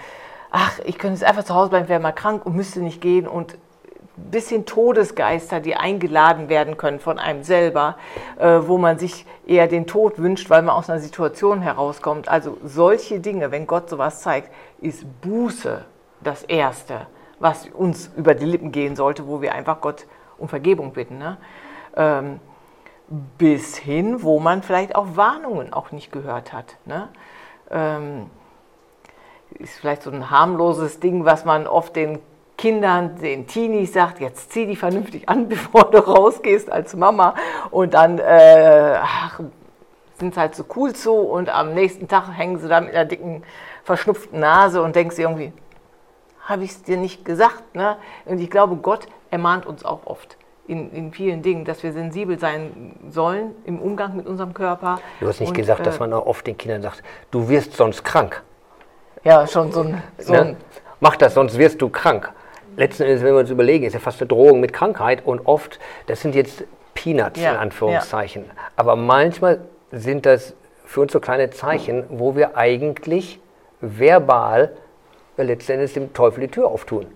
[0.51, 3.27] ach, ich könnte jetzt einfach zu Hause bleiben, wäre mal krank und müsste nicht gehen
[3.27, 3.57] und
[4.31, 7.97] bisschen Todesgeister, die eingeladen werden können von einem selber,
[8.37, 12.29] äh, wo man sich eher den Tod wünscht, weil man aus einer Situation herauskommt.
[12.29, 15.83] Also solche Dinge, wenn Gott sowas zeigt, ist Buße
[16.21, 17.07] das Erste,
[17.39, 20.05] was uns über die Lippen gehen sollte, wo wir einfach Gott
[20.37, 21.17] um Vergebung bitten.
[21.17, 21.37] Ne?
[21.95, 22.39] Ähm,
[23.37, 26.77] bis hin, wo man vielleicht auch Warnungen auch nicht gehört hat.
[26.85, 27.09] Ne?
[27.71, 28.29] Ähm,
[29.57, 32.19] ist vielleicht so ein harmloses Ding, was man oft den
[32.59, 37.33] Kindern, den Teenies sagt, jetzt zieh dich vernünftig an, bevor du rausgehst als Mama.
[37.71, 38.99] Und dann äh,
[40.19, 43.05] sind sie halt so cool zu und am nächsten Tag hängen sie da mit einer
[43.05, 43.43] dicken,
[43.85, 45.53] verschnupften Nase und denkst irgendwie,
[46.41, 47.75] habe ich es dir nicht gesagt?
[47.75, 47.95] Ne?
[48.25, 50.35] Und ich glaube, Gott ermahnt uns auch oft.
[50.67, 54.99] In, in, vielen Dingen, dass wir sensibel sein sollen im Umgang mit unserem Körper.
[55.19, 57.73] Du hast nicht und, gesagt, äh, dass man auch oft den Kindern sagt, du wirst
[57.73, 58.43] sonst krank.
[59.23, 60.03] Ja, schon so ein.
[60.19, 60.57] So ne?
[60.99, 62.33] Mach das, sonst wirst du krank
[62.77, 65.79] letzten Endes, wenn wir uns überlegen, ist ja fast eine Drohung mit Krankheit und oft,
[66.07, 68.45] das sind jetzt Peanuts ja, in Anführungszeichen.
[68.45, 68.51] Ja.
[68.75, 70.53] Aber manchmal sind das
[70.85, 73.39] für uns so kleine Zeichen, wo wir eigentlich
[73.81, 74.71] verbal
[75.37, 77.07] letzten Endes dem Teufel die Tür auftun.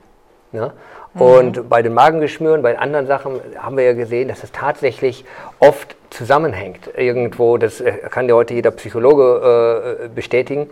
[0.52, 0.72] Ne?
[1.13, 1.22] Mhm.
[1.22, 5.26] Und bei den Magengeschmüren, bei anderen Sachen haben wir ja gesehen, dass es tatsächlich
[5.60, 6.89] oft zusammenhängt.
[6.96, 10.70] Irgendwo, das äh, kann ja heute jeder Psychologe äh, bestätigen.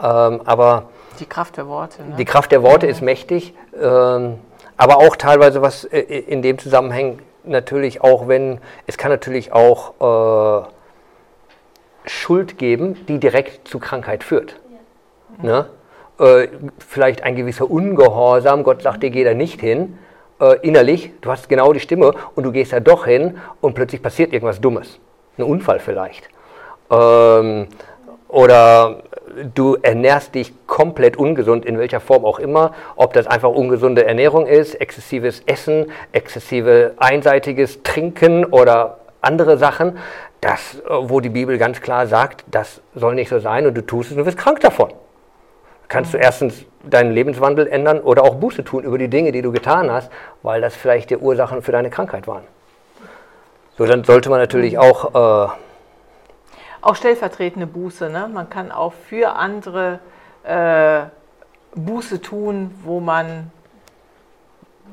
[0.00, 0.84] Ähm, aber
[1.20, 2.02] die Kraft der Worte.
[2.02, 2.16] Ne?
[2.16, 4.38] Die Kraft der Worte ist mächtig, ähm,
[4.76, 10.64] aber auch teilweise was äh, in dem Zusammenhang natürlich auch, wenn es kann natürlich auch
[10.64, 10.68] äh,
[12.08, 14.56] Schuld geben, die direkt zu Krankheit führt.
[15.42, 15.66] Ja.
[16.18, 16.44] Ne?
[16.44, 19.98] Äh, vielleicht ein gewisser Ungehorsam, Gott sagt dir, geh da nicht hin.
[20.40, 24.02] Äh, innerlich, du hast genau die Stimme und du gehst da doch hin und plötzlich
[24.02, 24.98] passiert irgendwas Dummes.
[25.36, 26.28] Ein Unfall vielleicht.
[26.90, 27.68] Ähm,
[28.28, 29.02] oder
[29.54, 34.46] du ernährst dich komplett ungesund, in welcher Form auch immer, ob das einfach ungesunde Ernährung
[34.46, 39.98] ist, exzessives Essen, exzessive einseitiges Trinken oder andere Sachen,
[40.40, 44.10] das, wo die Bibel ganz klar sagt, das soll nicht so sein und du tust
[44.10, 44.92] es und du wirst krank davon.
[45.88, 49.52] Kannst du erstens deinen Lebenswandel ändern oder auch Buße tun über die Dinge, die du
[49.52, 50.10] getan hast,
[50.42, 52.44] weil das vielleicht die Ursachen für deine Krankheit waren.
[53.76, 55.48] So, dann sollte man natürlich auch äh,
[56.80, 58.08] auch stellvertretende Buße.
[58.08, 58.28] Ne?
[58.32, 60.00] Man kann auch für andere
[60.44, 61.02] äh,
[61.74, 63.50] Buße tun, wo man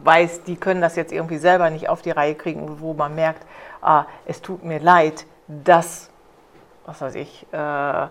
[0.03, 3.45] weiß, die können das jetzt irgendwie selber nicht auf die Reihe kriegen, wo man merkt,
[3.81, 6.09] ah, es tut mir leid, dass,
[6.85, 8.07] was weiß ich, äh,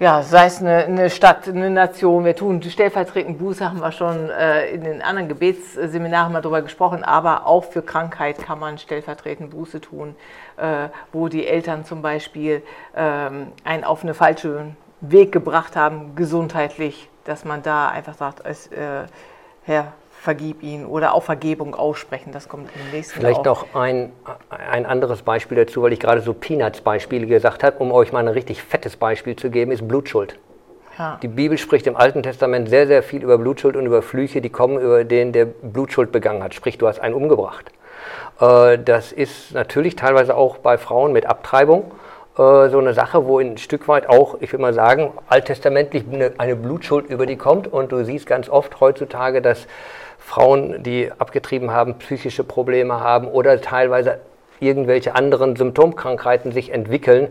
[0.00, 4.28] ja, sei es eine, eine, Stadt, eine Nation, wir tun stellvertretend Buße, haben wir schon
[4.28, 9.50] äh, in den anderen Gebetsseminaren mal darüber gesprochen, aber auch für Krankheit kann man stellvertretend
[9.50, 10.16] Buße tun,
[10.56, 12.62] äh, wo die Eltern zum Beispiel
[12.96, 18.66] ähm, einen auf einen falschen Weg gebracht haben, gesundheitlich, dass man da einfach sagt, es,
[18.68, 19.04] äh,
[19.62, 19.92] Herr,
[20.24, 22.32] vergib ihn oder auch Vergebung aussprechen.
[22.32, 23.66] Das kommt im nächsten Vielleicht auch.
[23.72, 24.10] noch ein,
[24.48, 28.28] ein anderes Beispiel dazu, weil ich gerade so Peanuts-Beispiele gesagt habe, um euch mal ein
[28.28, 30.38] richtig fettes Beispiel zu geben, ist Blutschuld.
[30.98, 31.18] Ja.
[31.20, 34.48] Die Bibel spricht im Alten Testament sehr, sehr viel über Blutschuld und über Flüche, die
[34.48, 36.54] kommen über den, der Blutschuld begangen hat.
[36.54, 37.70] Sprich, du hast einen umgebracht.
[38.40, 41.92] Äh, das ist natürlich teilweise auch bei Frauen mit Abtreibung
[42.38, 46.04] äh, so eine Sache, wo ein Stück weit auch, ich will mal sagen, alttestamentlich
[46.38, 47.70] eine Blutschuld über die kommt.
[47.70, 49.66] Und du siehst ganz oft heutzutage, dass
[50.24, 54.20] Frauen, die abgetrieben haben, psychische Probleme haben oder teilweise
[54.58, 57.28] irgendwelche anderen Symptomkrankheiten sich entwickeln.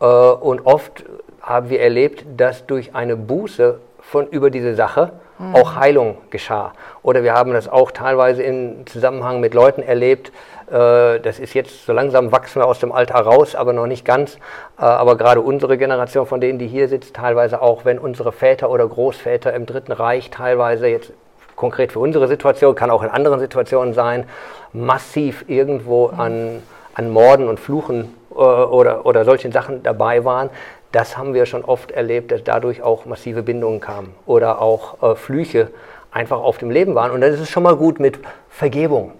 [0.00, 1.04] Äh, und oft
[1.42, 5.56] haben wir erlebt, dass durch eine Buße von über diese Sache mhm.
[5.56, 6.72] auch Heilung geschah.
[7.02, 10.32] Oder wir haben das auch teilweise im Zusammenhang mit Leuten erlebt.
[10.70, 14.04] Äh, das ist jetzt so langsam wachsen wir aus dem Alter raus, aber noch nicht
[14.04, 14.36] ganz.
[14.78, 18.70] Äh, aber gerade unsere Generation, von denen die hier sitzt, teilweise auch, wenn unsere Väter
[18.70, 21.12] oder Großväter im Dritten Reich teilweise jetzt
[21.58, 24.24] konkret für unsere Situation, kann auch in anderen Situationen sein,
[24.72, 26.62] massiv irgendwo an,
[26.94, 30.48] an Morden und Fluchen äh, oder, oder solchen Sachen dabei waren.
[30.92, 35.16] Das haben wir schon oft erlebt, dass dadurch auch massive Bindungen kamen oder auch äh,
[35.16, 35.70] Flüche
[36.10, 37.10] einfach auf dem Leben waren.
[37.10, 38.18] Und das ist schon mal gut mit
[38.48, 39.12] Vergebung.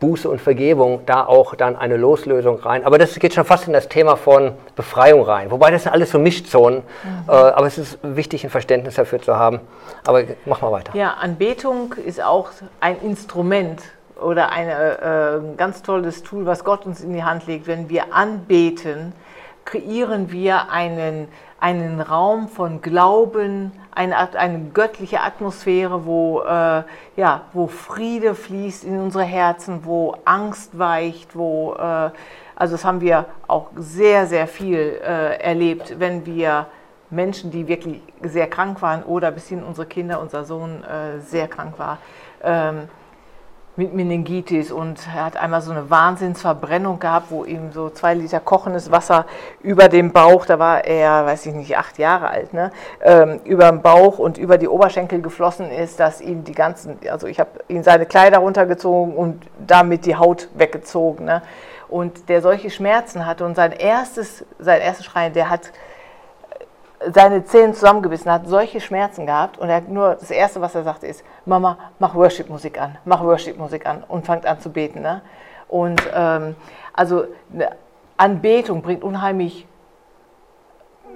[0.00, 2.84] Buße und Vergebung, da auch dann eine Loslösung rein.
[2.84, 5.50] Aber das geht schon fast in das Thema von Befreiung rein.
[5.50, 6.80] Wobei das sind alles so Mischzonen.
[6.80, 7.28] Mhm.
[7.28, 9.60] Äh, aber es ist wichtig, ein Verständnis dafür zu haben.
[10.04, 10.94] Aber mach mal weiter.
[10.96, 13.82] Ja, Anbetung ist auch ein Instrument
[14.20, 17.66] oder ein äh, ganz tolles Tool, was Gott uns in die Hand legt.
[17.66, 19.12] Wenn wir anbeten,
[19.64, 21.28] kreieren wir einen,
[21.60, 26.82] einen Raum von Glauben, eine, eine göttliche Atmosphäre, wo, äh,
[27.16, 32.10] ja, wo Friede fließt in unsere Herzen, wo Angst weicht, wo, äh,
[32.56, 36.66] also das haben wir auch sehr, sehr viel äh, erlebt, wenn wir
[37.10, 41.48] Menschen, die wirklich sehr krank waren oder bis hin unsere Kinder, unser Sohn äh, sehr
[41.48, 41.98] krank war,
[42.42, 42.88] ähm,
[43.76, 48.38] mit Meningitis und er hat einmal so eine Wahnsinnsverbrennung gehabt, wo ihm so zwei Liter
[48.38, 49.26] kochendes Wasser
[49.62, 52.70] über dem Bauch, da war er, weiß ich nicht, acht Jahre alt, ne,
[53.02, 57.26] ähm, über dem Bauch und über die Oberschenkel geflossen ist, dass ihm die ganzen, also
[57.26, 61.42] ich habe ihm seine Kleider runtergezogen und damit die Haut weggezogen, ne,
[61.88, 65.72] und der solche Schmerzen hatte und sein erstes, sein erstes Schreien, der hat
[67.12, 70.84] seine Zähne zusammengebissen, hat solche Schmerzen gehabt und er hat nur das Erste, was er
[70.84, 75.02] sagte, ist, Mama, mach Worship-Musik an, mach Worship-Musik an und fängt an zu beten.
[75.02, 75.22] Ne?
[75.68, 76.56] Und ähm,
[76.92, 77.70] also eine
[78.16, 79.66] Anbetung bringt unheimlich,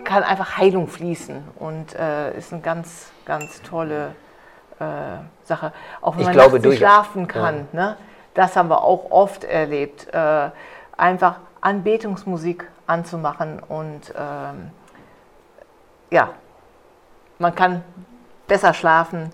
[0.04, 4.14] kann einfach Heilung fließen und äh, ist eine ganz, ganz tolle
[4.78, 4.84] äh,
[5.44, 5.72] Sache.
[6.00, 7.80] Auch wenn ich man glaube, nicht schlafen kann, ja.
[7.80, 7.96] ne?
[8.34, 10.50] das haben wir auch oft erlebt, äh,
[10.96, 14.70] einfach Anbetungsmusik anzumachen und ähm,
[16.10, 16.30] ja,
[17.38, 17.82] man kann
[18.46, 19.30] besser schlafen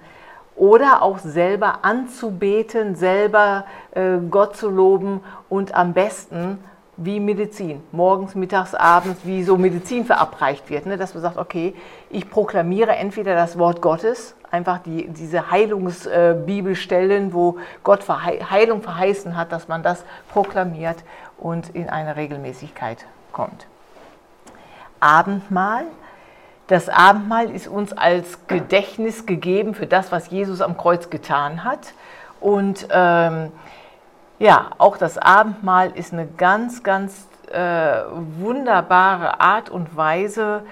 [0.57, 6.59] oder auch selber anzubeten, selber äh, Gott zu loben und am besten
[6.97, 10.97] wie Medizin, morgens, mittags, abends, wie so Medizin verabreicht wird, ne?
[10.97, 11.75] dass man sagt, okay,
[12.09, 19.37] ich proklamiere entweder das Wort Gottes, einfach die, diese Heilungsbibelstellen, äh, wo Gott Heilung verheißen
[19.37, 20.99] hat, dass man das proklamiert
[21.37, 23.67] und in eine Regelmäßigkeit kommt.
[25.01, 25.87] Abendmahl
[26.67, 31.93] das Abendmahl ist uns als Gedächtnis gegeben für das, was Jesus am Kreuz getan hat.
[32.41, 33.53] Und ähm,
[34.39, 38.03] ja, auch das Abendmahl ist eine ganz, ganz äh,
[38.39, 40.63] wunderbare Art und Weise,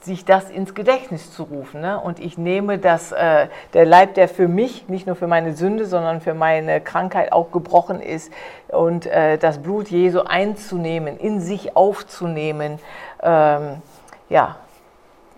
[0.00, 1.82] sich das ins Gedächtnis zu rufen.
[1.82, 2.00] Ne?
[2.00, 5.84] Und ich nehme das, äh, der Leib, der für mich, nicht nur für meine Sünde,
[5.84, 8.32] sondern für meine Krankheit auch gebrochen ist,
[8.68, 12.78] und äh, das Blut Jesu einzunehmen, in sich aufzunehmen,
[13.22, 13.82] ähm,
[14.30, 14.56] ja,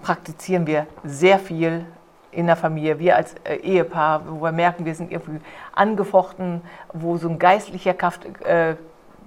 [0.03, 1.87] praktizieren wir sehr viel
[2.33, 5.41] in der Familie, wir als äh, Ehepaar, wo wir merken, wir sind irgendwie
[5.75, 6.62] angefochten,
[6.93, 8.75] wo so ein geistlicher Kampf, äh,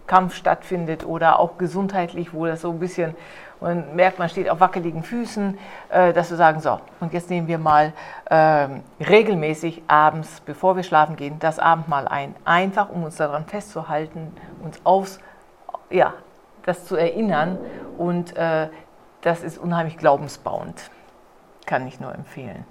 [0.07, 3.15] Kampf stattfindet oder auch gesundheitlich, wo das so ein bisschen,
[3.61, 5.57] man merkt, man steht auf wackeligen Füßen,
[5.89, 7.93] äh, dass wir sagen, so, und jetzt nehmen wir mal
[8.29, 12.35] ähm, regelmäßig abends, bevor wir schlafen gehen, das Abendmahl ein.
[12.43, 15.19] Einfach, um uns daran festzuhalten, uns aufs,
[15.89, 16.13] ja,
[16.65, 17.59] das zu erinnern
[17.97, 18.67] und äh,
[19.25, 20.91] das ist unheimlich glaubensbauend.
[21.65, 22.63] Kann ich nur empfehlen.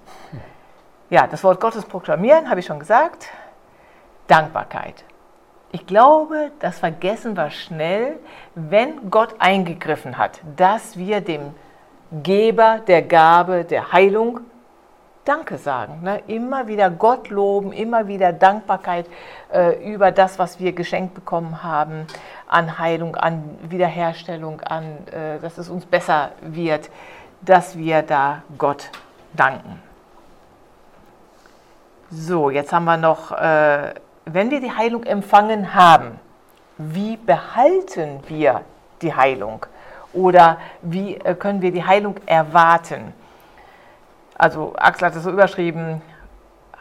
[1.09, 3.27] Ja, das Wort Gottes proklamieren, habe ich schon gesagt.
[4.27, 5.03] Dankbarkeit.
[5.71, 8.17] Ich glaube, das vergessen wir schnell,
[8.55, 11.53] wenn Gott eingegriffen hat, dass wir dem
[12.23, 14.39] Geber der Gabe der Heilung,
[15.25, 16.01] Danke sagen.
[16.03, 16.21] Ne?
[16.27, 19.07] Immer wieder Gott loben, immer wieder Dankbarkeit
[19.51, 22.05] äh, über das, was wir geschenkt bekommen haben,
[22.47, 26.91] an Heilung, an Wiederherstellung, an, äh, dass es uns besser wird,
[27.41, 28.91] dass wir da Gott
[29.33, 29.81] danken.
[32.11, 36.19] So, jetzt haben wir noch, äh, wenn wir die Heilung empfangen haben,
[36.77, 38.61] wie behalten wir
[39.01, 39.65] die Heilung?
[40.13, 43.11] Oder wie äh, können wir die Heilung erwarten?
[44.37, 46.01] Also Axel hat es so überschrieben,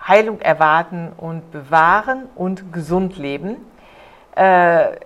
[0.06, 3.56] Heilung erwarten und bewahren und gesund leben.
[4.34, 4.96] Äh,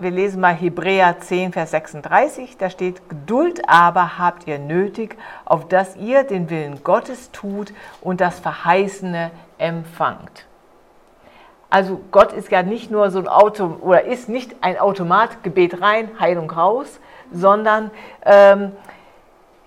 [0.00, 5.66] wir lesen mal Hebräer 10, Vers 36, da steht, Geduld aber habt ihr nötig, auf
[5.66, 10.46] dass ihr den Willen Gottes tut und das Verheißene empfangt.
[11.70, 15.82] Also Gott ist ja nicht nur so ein Auto oder ist nicht ein Automat, Gebet
[15.82, 17.00] rein, Heilung raus,
[17.32, 17.90] sondern
[18.24, 18.72] ähm,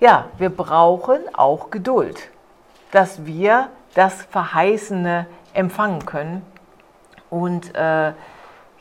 [0.02, 2.30] ja, wir brauchen auch Geduld,
[2.92, 6.46] dass wir das Verheißene empfangen können
[7.30, 8.14] und äh,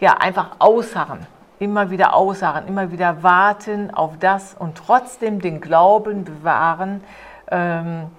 [0.01, 1.27] ja, einfach ausharren,
[1.59, 7.05] immer wieder ausharren, immer wieder warten auf das und trotzdem den Glauben bewahren,
[7.51, 8.11] ähm,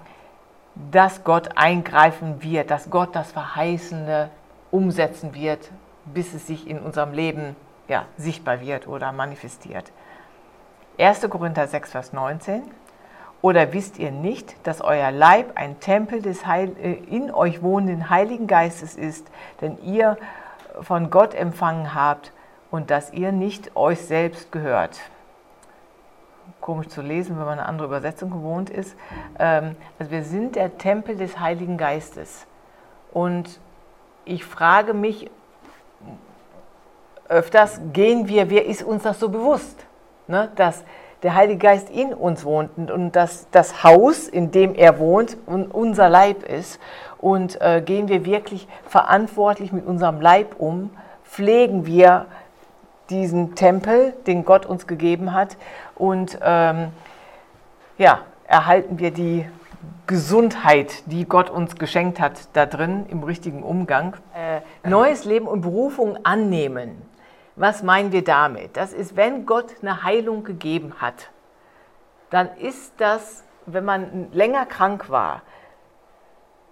[0.92, 4.30] dass Gott eingreifen wird, dass Gott das Verheißene
[4.70, 5.72] umsetzen wird,
[6.06, 7.56] bis es sich in unserem Leben
[7.88, 9.92] ja, sichtbar wird oder manifestiert.
[11.00, 11.28] 1.
[11.30, 12.64] Korinther 6, Vers 19.
[13.42, 18.10] Oder wisst ihr nicht, dass euer Leib ein Tempel des Heil äh, in euch wohnenden
[18.10, 19.28] Heiligen Geistes ist,
[19.62, 20.18] den ihr
[20.82, 22.32] von Gott empfangen habt
[22.70, 25.00] und dass ihr nicht euch selbst gehört?
[26.60, 28.96] Komisch zu lesen, wenn man eine andere Übersetzung gewohnt ist.
[29.40, 32.46] Ähm, also wir sind der Tempel des Heiligen Geistes.
[33.12, 33.60] Und
[34.24, 35.32] ich frage mich
[37.28, 39.86] öfters, gehen wir, wer ist uns das so bewusst?
[40.28, 40.84] Ne, dass
[41.24, 46.10] der Heilige Geist in uns wohnt und dass das Haus, in dem er wohnt, unser
[46.10, 46.80] Leib ist.
[47.20, 50.90] Und äh, gehen wir wirklich verantwortlich mit unserem Leib um,
[51.24, 52.26] pflegen wir
[53.12, 55.58] diesen Tempel, den Gott uns gegeben hat
[55.96, 56.88] und ähm,
[57.98, 59.46] ja, erhalten wir die
[60.08, 64.16] Gesundheit, die Gott uns geschenkt hat, da drin im richtigen Umgang.
[64.34, 67.02] Äh, neues Leben und Berufung annehmen.
[67.56, 68.78] Was meinen wir damit?
[68.78, 71.30] Das ist, wenn Gott eine Heilung gegeben hat,
[72.30, 75.42] dann ist das, wenn man länger krank war,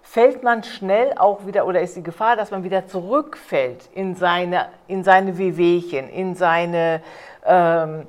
[0.02, 4.68] fällt man schnell auch wieder oder ist die Gefahr, dass man wieder zurückfällt in seine,
[4.88, 7.02] in seine Wehwehchen, in seine,
[7.44, 8.06] ähm,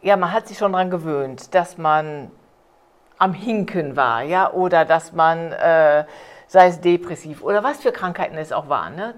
[0.00, 2.30] ja, man hat sich schon daran gewöhnt, dass man
[3.18, 6.04] am Hinken war, ja, oder dass man, äh,
[6.46, 9.14] sei es depressiv oder was für Krankheiten es auch waren, ne?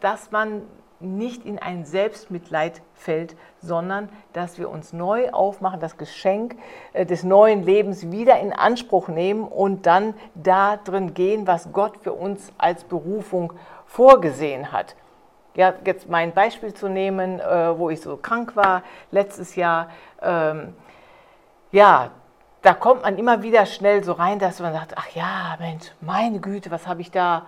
[0.00, 0.62] dass man
[1.00, 6.56] nicht in ein Selbstmitleid fällt, sondern dass wir uns neu aufmachen, das Geschenk
[6.92, 11.98] äh, des neuen Lebens wieder in Anspruch nehmen und dann da drin gehen, was Gott
[12.02, 13.52] für uns als Berufung
[13.86, 14.96] vorgesehen hat.
[15.54, 19.88] Ja, jetzt mein Beispiel zu nehmen, äh, wo ich so krank war letztes Jahr.
[20.20, 20.74] Ähm,
[21.70, 22.10] ja,
[22.62, 26.40] da kommt man immer wieder schnell so rein, dass man sagt, ach ja, Mensch, meine
[26.40, 27.46] Güte, was habe ich da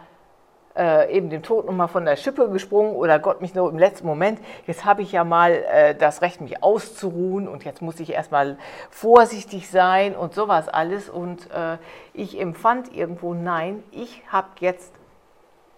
[0.76, 4.06] äh, eben dem Tod nochmal von der Schippe gesprungen oder Gott mich nur im letzten
[4.06, 4.40] Moment.
[4.66, 8.58] Jetzt habe ich ja mal äh, das Recht, mich auszuruhen und jetzt muss ich erstmal
[8.90, 11.08] vorsichtig sein und sowas alles.
[11.08, 11.78] Und äh,
[12.12, 14.92] ich empfand irgendwo, nein, ich habe jetzt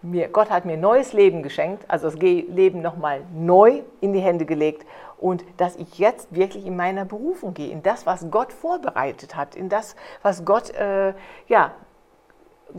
[0.03, 4.47] mir, Gott hat mir neues Leben geschenkt, also das Leben nochmal neu in die Hände
[4.47, 4.87] gelegt
[5.19, 9.57] und dass ich jetzt wirklich in meiner Berufung gehe, in das, was Gott vorbereitet hat,
[9.57, 11.15] in das, was Gott äh,
[11.49, 11.73] ja,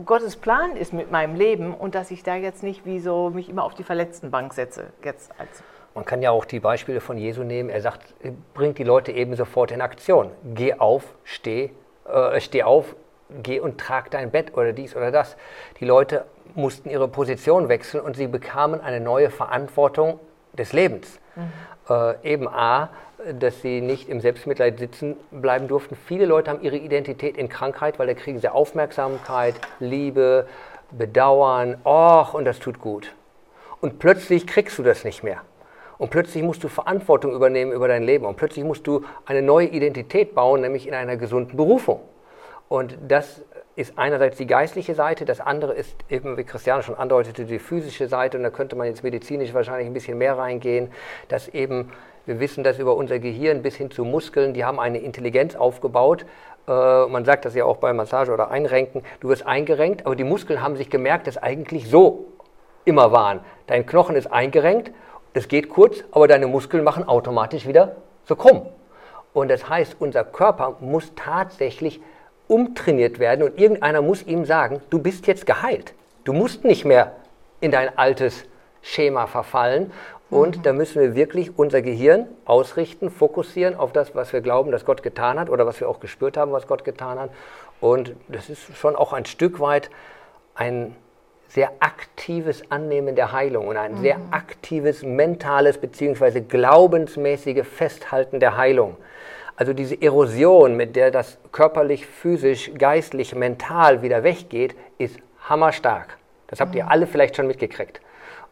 [0.04, 3.48] Gottes Plan ist mit meinem Leben und dass ich da jetzt nicht wie so mich
[3.48, 4.92] immer auf die verletzten Bank setze.
[5.04, 5.62] Jetzt als
[5.94, 7.70] Man kann ja auch die Beispiele von Jesu nehmen.
[7.70, 8.14] Er sagt,
[8.54, 10.30] bringt die Leute eben sofort in Aktion.
[10.54, 11.70] Geh auf, steh,
[12.06, 12.94] äh, steh auf,
[13.42, 15.36] geh und trag dein Bett oder dies oder das.
[15.80, 16.24] Die Leute
[16.54, 20.20] mussten ihre Position wechseln und sie bekamen eine neue Verantwortung
[20.52, 21.18] des Lebens.
[21.36, 21.42] Mhm.
[21.88, 22.90] Äh, eben A,
[23.38, 25.96] dass sie nicht im Selbstmitleid sitzen bleiben durften.
[26.06, 30.46] Viele Leute haben ihre Identität in Krankheit, weil da kriegen sie Aufmerksamkeit, Liebe,
[30.90, 33.14] Bedauern, och, und das tut gut.
[33.80, 35.42] Und plötzlich kriegst du das nicht mehr.
[35.98, 38.24] Und plötzlich musst du Verantwortung übernehmen über dein Leben.
[38.24, 42.00] Und plötzlich musst du eine neue Identität bauen, nämlich in einer gesunden Berufung.
[42.68, 43.42] Und das
[43.80, 48.08] ist einerseits die geistliche Seite, das andere ist eben, wie Christiane schon andeutete, die physische
[48.08, 48.36] Seite.
[48.36, 50.92] Und da könnte man jetzt medizinisch wahrscheinlich ein bisschen mehr reingehen,
[51.28, 51.90] dass eben
[52.26, 56.26] wir wissen das über unser Gehirn bis hin zu Muskeln, die haben eine Intelligenz aufgebaut.
[56.68, 59.02] Äh, man sagt das ja auch bei Massage oder Einrenken.
[59.20, 62.26] Du wirst eingerenkt, aber die Muskeln haben sich gemerkt, dass eigentlich so
[62.84, 63.40] immer waren.
[63.66, 64.92] Dein Knochen ist eingerenkt,
[65.32, 68.66] es geht kurz, aber deine Muskeln machen automatisch wieder so krumm.
[69.32, 72.00] Und das heißt, unser Körper muss tatsächlich
[72.50, 75.94] umtrainiert werden und irgendeiner muss ihm sagen, du bist jetzt geheilt.
[76.24, 77.12] Du musst nicht mehr
[77.60, 78.44] in dein altes
[78.82, 79.92] Schema verfallen.
[80.30, 80.62] Und mhm.
[80.62, 85.02] da müssen wir wirklich unser Gehirn ausrichten, fokussieren auf das, was wir glauben, dass Gott
[85.02, 87.30] getan hat oder was wir auch gespürt haben, was Gott getan hat.
[87.80, 89.90] Und das ist schon auch ein Stück weit
[90.54, 90.94] ein
[91.48, 94.02] sehr aktives Annehmen der Heilung und ein mhm.
[94.02, 96.40] sehr aktives mentales bzw.
[96.40, 98.96] glaubensmäßige Festhalten der Heilung.
[99.60, 105.18] Also diese Erosion, mit der das körperlich, physisch, geistlich, mental wieder weggeht, ist
[105.50, 106.16] hammerstark.
[106.46, 106.88] Das habt ihr mhm.
[106.88, 108.00] alle vielleicht schon mitgekriegt.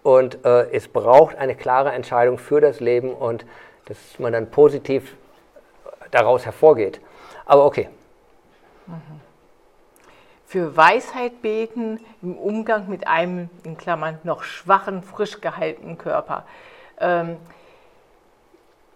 [0.03, 3.47] Und äh, es braucht eine klare Entscheidung für das Leben und
[3.87, 5.17] dass man dann positiv
[6.11, 7.01] daraus hervorgeht.
[7.47, 7.89] Aber okay.
[8.87, 9.01] Mhm.
[10.45, 16.45] Für Weisheit beten im Umgang mit einem, in Klammern, noch schwachen, frisch gehaltenen Körper.
[17.01, 17.39] Ähm,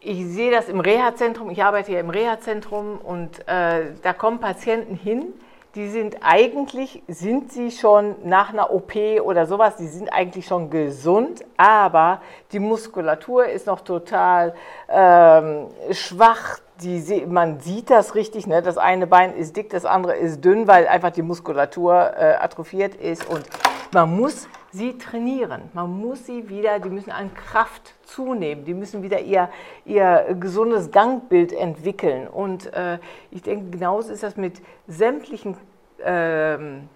[0.04, 4.96] ich sehe das im Reha-Zentrum, ich arbeite ja im Reha-Zentrum und äh, da kommen Patienten
[4.96, 5.32] hin,
[5.74, 10.68] die sind eigentlich, sind sie schon nach einer OP oder sowas, die sind eigentlich schon
[10.68, 12.20] gesund, aber
[12.52, 14.54] die Muskulatur ist noch total
[14.90, 16.58] ähm, schwach.
[16.82, 18.60] Die, man sieht das richtig, ne?
[18.60, 22.96] das eine Bein ist dick, das andere ist dünn, weil einfach die Muskulatur äh, atrophiert
[22.96, 23.44] ist und
[23.92, 25.62] man muss sie trainieren.
[25.74, 29.50] Man muss sie wieder, die müssen an Kraft zunehmen, die müssen wieder ihr,
[29.84, 32.26] ihr gesundes Gangbild entwickeln.
[32.26, 32.98] Und äh,
[33.30, 35.56] ich denke, genauso ist das mit sämtlichen,
[36.02, 36.88] ähm,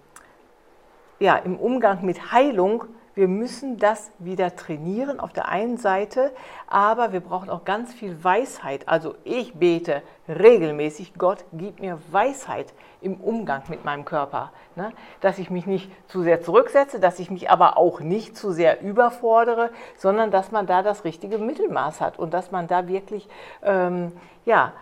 [1.18, 2.84] ja, im Umgang mit Heilung
[3.16, 6.32] wir müssen das wieder trainieren auf der einen Seite,
[6.66, 8.86] aber wir brauchen auch ganz viel Weisheit.
[8.88, 14.52] Also ich bete regelmäßig, Gott, gib mir Weisheit im Umgang mit meinem Körper.
[14.74, 14.92] Ne?
[15.22, 18.82] Dass ich mich nicht zu sehr zurücksetze, dass ich mich aber auch nicht zu sehr
[18.82, 23.30] überfordere, sondern dass man da das richtige Mittelmaß hat und dass man da wirklich,
[23.62, 24.12] ähm,
[24.44, 24.74] ja,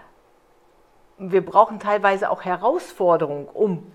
[1.18, 3.93] wir brauchen teilweise auch Herausforderungen, um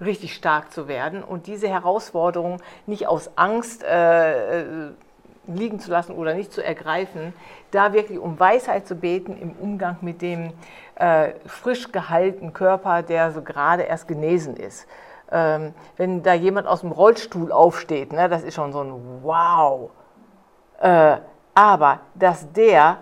[0.00, 4.90] richtig stark zu werden und diese Herausforderung nicht aus Angst äh, äh,
[5.46, 7.32] liegen zu lassen oder nicht zu ergreifen,
[7.70, 10.52] da wirklich um Weisheit zu beten im Umgang mit dem
[10.96, 14.86] äh, frisch gehaltenen Körper, der so gerade erst genesen ist.
[15.32, 19.90] Ähm, wenn da jemand aus dem Rollstuhl aufsteht, ne, das ist schon so ein Wow.
[20.80, 21.18] Äh,
[21.54, 22.98] aber dass der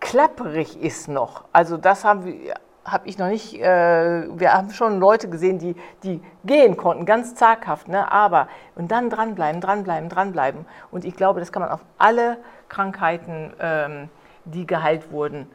[0.00, 4.98] klapperig ist noch, also das haben wir habe ich noch nicht, äh, wir haben schon
[4.98, 8.10] Leute gesehen, die, die gehen konnten, ganz zaghaft, ne?
[8.10, 10.66] aber und dann dranbleiben, dranbleiben, dranbleiben.
[10.90, 14.08] Und ich glaube, das kann man auf alle Krankheiten, ähm,
[14.44, 15.46] die geheilt wurden,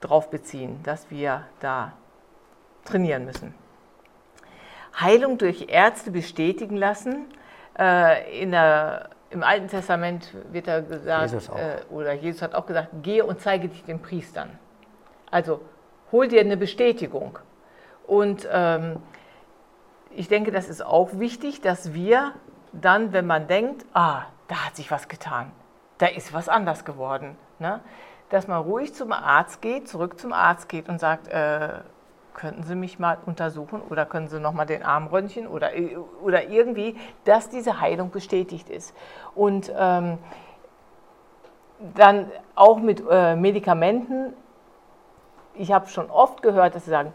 [0.00, 1.92] drauf beziehen, dass wir da
[2.84, 3.54] trainieren müssen.
[4.98, 7.26] Heilung durch Ärzte bestätigen lassen.
[7.78, 12.66] Äh, in der, Im Alten Testament wird da gesagt, Jesus äh, oder Jesus hat auch
[12.66, 14.50] gesagt, gehe und zeige dich den Priestern.
[15.30, 15.62] Also
[16.12, 17.38] hol dir eine Bestätigung.
[18.06, 18.98] Und ähm,
[20.10, 22.32] ich denke, das ist auch wichtig, dass wir
[22.72, 25.50] dann, wenn man denkt, ah, da hat sich was getan,
[25.98, 27.80] da ist was anders geworden, ne?
[28.28, 31.80] dass man ruhig zum Arzt geht, zurück zum Arzt geht und sagt, äh,
[32.34, 35.70] könnten Sie mich mal untersuchen oder können Sie noch mal den Arm röntgen oder,
[36.22, 38.94] oder irgendwie, dass diese Heilung bestätigt ist.
[39.34, 40.18] Und ähm,
[41.94, 44.32] dann auch mit äh, Medikamenten
[45.54, 47.12] ich habe schon oft gehört, dass sie sagen,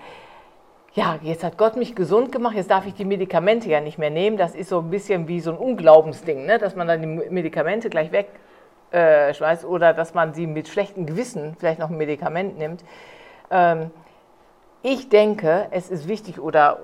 [0.93, 4.09] ja, jetzt hat Gott mich gesund gemacht, jetzt darf ich die Medikamente ja nicht mehr
[4.09, 4.35] nehmen.
[4.37, 6.57] Das ist so ein bisschen wie so ein Unglaubensding, ne?
[6.57, 11.55] dass man dann die Medikamente gleich wegschmeißt äh, oder dass man sie mit schlechtem Gewissen
[11.59, 12.83] vielleicht noch ein Medikament nimmt.
[13.51, 13.91] Ähm,
[14.81, 16.79] ich denke, es ist wichtig oder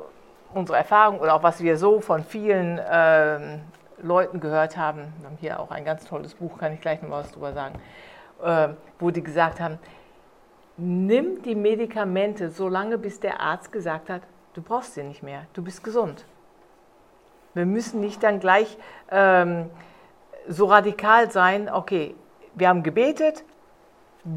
[0.53, 3.61] unsere Erfahrung oder auch was wir so von vielen ähm,
[4.01, 7.09] Leuten gehört haben, wir haben hier auch ein ganz tolles Buch, kann ich gleich noch
[7.09, 7.75] was drüber sagen,
[8.43, 9.79] äh, wo die gesagt haben,
[10.77, 14.21] nimm die Medikamente so lange, bis der Arzt gesagt hat,
[14.53, 16.25] du brauchst sie nicht mehr, du bist gesund.
[17.53, 18.77] Wir müssen nicht dann gleich
[19.11, 19.69] ähm,
[20.47, 22.15] so radikal sein, okay,
[22.55, 23.43] wir haben gebetet,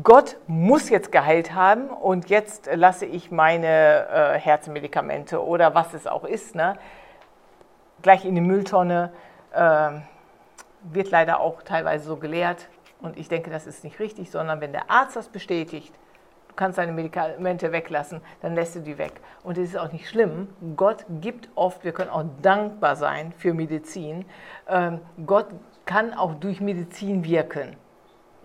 [0.03, 6.07] Gott muss jetzt geheilt haben und jetzt lasse ich meine äh, Herzmedikamente oder was es
[6.07, 6.76] auch ist, ne,
[8.03, 9.12] gleich in die Mülltonne.
[9.53, 10.01] Äh,
[10.93, 12.68] wird leider auch teilweise so gelehrt
[13.01, 15.93] und ich denke, das ist nicht richtig, sondern wenn der Arzt das bestätigt,
[16.57, 19.21] kannst deine Medikamente weglassen, dann lässt du die weg.
[19.45, 20.49] Und es ist auch nicht schlimm.
[20.77, 24.25] Gott gibt oft, wir können auch dankbar sein für Medizin.
[24.69, 25.47] Ähm, Gott
[25.85, 27.77] kann auch durch Medizin wirken.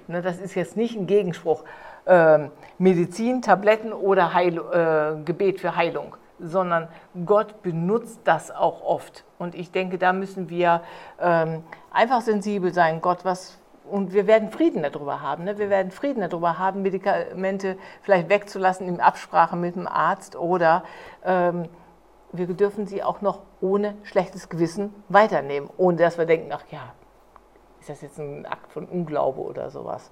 [0.07, 1.63] Ne, das ist jetzt nicht ein Gegenspruch.
[2.05, 6.87] Ähm, Medizin, Tabletten oder Heil, äh, Gebet für Heilung, sondern
[7.25, 9.23] Gott benutzt das auch oft.
[9.37, 10.81] Und ich denke, da müssen wir
[11.19, 13.01] ähm, einfach sensibel sein.
[13.01, 13.60] Gott, was
[13.91, 15.43] und wir werden Frieden darüber haben.
[15.43, 15.57] Ne?
[15.57, 20.83] Wir werden Frieden darüber haben, Medikamente vielleicht wegzulassen in Absprache mit dem Arzt oder
[21.25, 21.67] ähm,
[22.31, 26.93] wir dürfen sie auch noch ohne schlechtes Gewissen weiternehmen, ohne dass wir denken, ach ja,
[27.81, 30.11] ist das jetzt ein Akt von Unglaube oder sowas.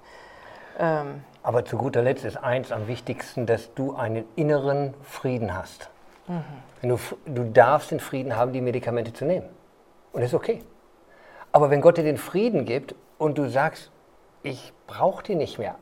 [0.78, 5.88] Ähm Aber zu guter Letzt ist eins am wichtigsten, dass du einen inneren Frieden hast.
[6.28, 6.44] Mhm.
[6.82, 9.48] Du, du darfst den Frieden haben, die Medikamente zu nehmen.
[10.12, 10.62] Und das ist okay.
[11.52, 13.90] Aber wenn Gott dir den Frieden gibt und du sagst,
[14.42, 15.74] ich brauche die nicht mehr,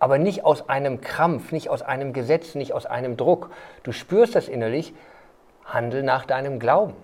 [0.00, 3.50] aber nicht aus einem Krampf, nicht aus einem Gesetz, nicht aus einem Druck,
[3.84, 4.92] du spürst das innerlich,
[5.64, 6.94] handel nach deinem Glauben.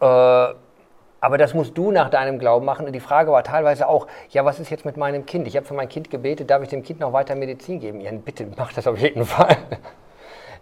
[0.00, 2.86] Äh, aber das musst du nach deinem Glauben machen.
[2.86, 5.48] Und die Frage war teilweise auch, ja, was ist jetzt mit meinem Kind?
[5.48, 8.00] Ich habe für mein Kind gebetet, darf ich dem Kind noch weiter Medizin geben?
[8.00, 9.56] Ja, bitte, mach das auf jeden Fall.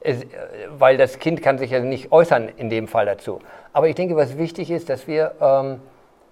[0.01, 0.27] Es, äh,
[0.71, 3.41] weil das Kind kann sich ja nicht äußern in dem Fall dazu.
[3.73, 5.81] Aber ich denke, was wichtig ist, dass wir ähm,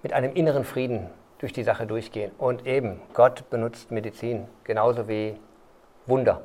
[0.01, 1.09] mit einem inneren Frieden
[1.39, 2.31] durch die Sache durchgehen.
[2.37, 5.39] Und eben, Gott benutzt Medizin genauso wie
[6.05, 6.41] Wunder.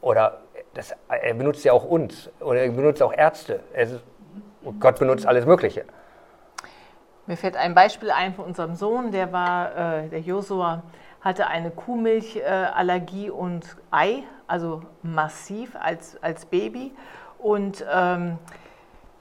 [0.00, 0.40] Oder
[0.74, 2.30] das, er benutzt ja auch uns.
[2.40, 3.60] Oder er benutzt auch Ärzte.
[3.74, 4.00] Ist,
[4.80, 5.84] Gott benutzt alles Mögliche.
[7.26, 10.82] Mir fällt ein Beispiel ein von unserem Sohn, der war, äh, der Josua,
[11.22, 16.92] hatte eine Kuhmilchallergie äh, und Ei, also massiv als, als Baby.
[17.38, 18.38] Und ähm,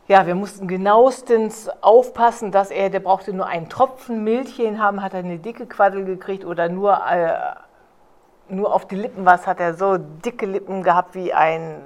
[0.08, 5.14] ja, wir mussten genauestens aufpassen, dass er, der brauchte nur einen Tropfen Milchchen haben, hat
[5.14, 7.34] er eine dicke Quaddel gekriegt oder nur, äh,
[8.50, 11.82] nur auf die Lippen was, hat er so dicke Lippen gehabt wie ein,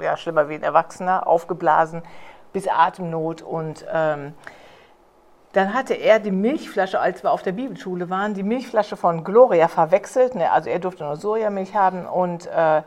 [0.00, 2.02] ja, schlimmer wie ein Erwachsener, aufgeblasen
[2.54, 4.34] bis Atemnot und ähm,
[5.52, 9.68] dann hatte er die Milchflasche, als wir auf der Bibelschule waren, die Milchflasche von Gloria
[9.68, 10.34] verwechselt.
[10.34, 10.50] Ne?
[10.50, 12.82] Also er durfte nur Sojamilch haben und äh,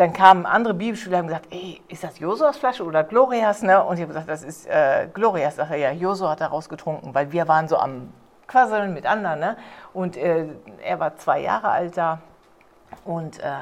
[0.00, 3.60] dann kamen andere Bibelschüler und haben gesagt, ey, ist das Josuas Flasche oder Glorias?
[3.60, 3.84] Ne?
[3.84, 5.56] Und ich habe gesagt, das ist äh, Glorias.
[5.56, 8.10] Sagt er, ja, Josua hat daraus getrunken, weil wir waren so am
[8.46, 9.40] Quasseln mit anderen.
[9.40, 9.58] Ne?
[9.92, 10.46] Und äh,
[10.82, 12.18] er war zwei Jahre alt da
[13.04, 13.52] und äh,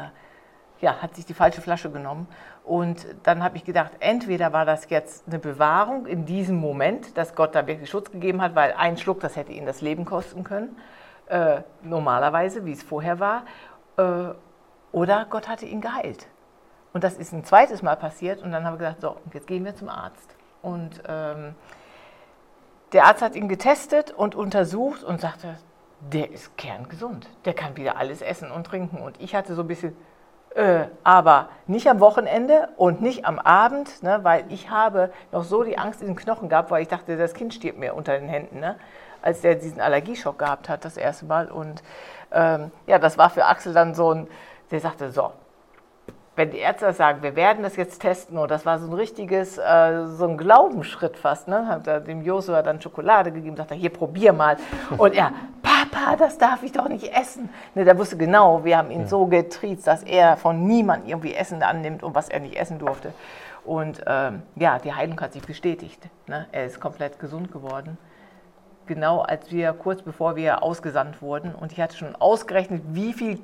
[0.80, 2.28] ja, hat sich die falsche Flasche genommen.
[2.62, 7.34] Und dann habe ich gedacht, entweder war das jetzt eine Bewahrung in diesem Moment, dass
[7.34, 10.44] Gott da wirklich Schutz gegeben hat, weil ein Schluck, das hätte ihn das Leben kosten
[10.44, 10.76] können,
[11.26, 13.42] äh, normalerweise, wie es vorher war,
[13.96, 14.34] äh,
[14.92, 16.26] oder Gott hatte ihn geheilt.
[16.92, 19.64] Und das ist ein zweites Mal passiert und dann haben wir gesagt, so, jetzt gehen
[19.64, 20.34] wir zum Arzt.
[20.62, 21.54] Und ähm,
[22.92, 25.56] der Arzt hat ihn getestet und untersucht und sagte,
[26.00, 28.98] der ist kerngesund, der kann wieder alles essen und trinken.
[28.98, 29.96] Und ich hatte so ein bisschen,
[30.54, 35.64] äh, aber nicht am Wochenende und nicht am Abend, ne, weil ich habe noch so
[35.64, 38.28] die Angst in den Knochen gehabt, weil ich dachte, das Kind stirbt mir unter den
[38.28, 38.76] Händen, ne,
[39.20, 41.50] als der diesen Allergieschock gehabt hat das erste Mal.
[41.50, 41.82] Und
[42.30, 44.28] ähm, ja, das war für Axel dann so ein,
[44.70, 45.32] der sagte, so,
[46.38, 49.58] wenn die Ärzte sagen, wir werden das jetzt testen, und das war so ein richtiges,
[49.58, 51.66] äh, so ein Glaubensschritt fast, ne?
[51.66, 54.56] hat er dem Josua dann Schokolade gegeben, sagte, hier, probier mal.
[54.96, 57.48] Und er, Papa, das darf ich doch nicht essen.
[57.74, 61.62] Ne, der wusste genau, wir haben ihn so getriezt, dass er von niemandem irgendwie Essen
[61.64, 63.12] annimmt und was er nicht essen durfte.
[63.64, 66.08] Und ähm, ja, die Heilung hat sich bestätigt.
[66.28, 66.46] Ne?
[66.52, 67.98] Er ist komplett gesund geworden.
[68.86, 71.54] Genau als wir, kurz bevor wir ausgesandt wurden.
[71.54, 73.40] Und ich hatte schon ausgerechnet, wie viel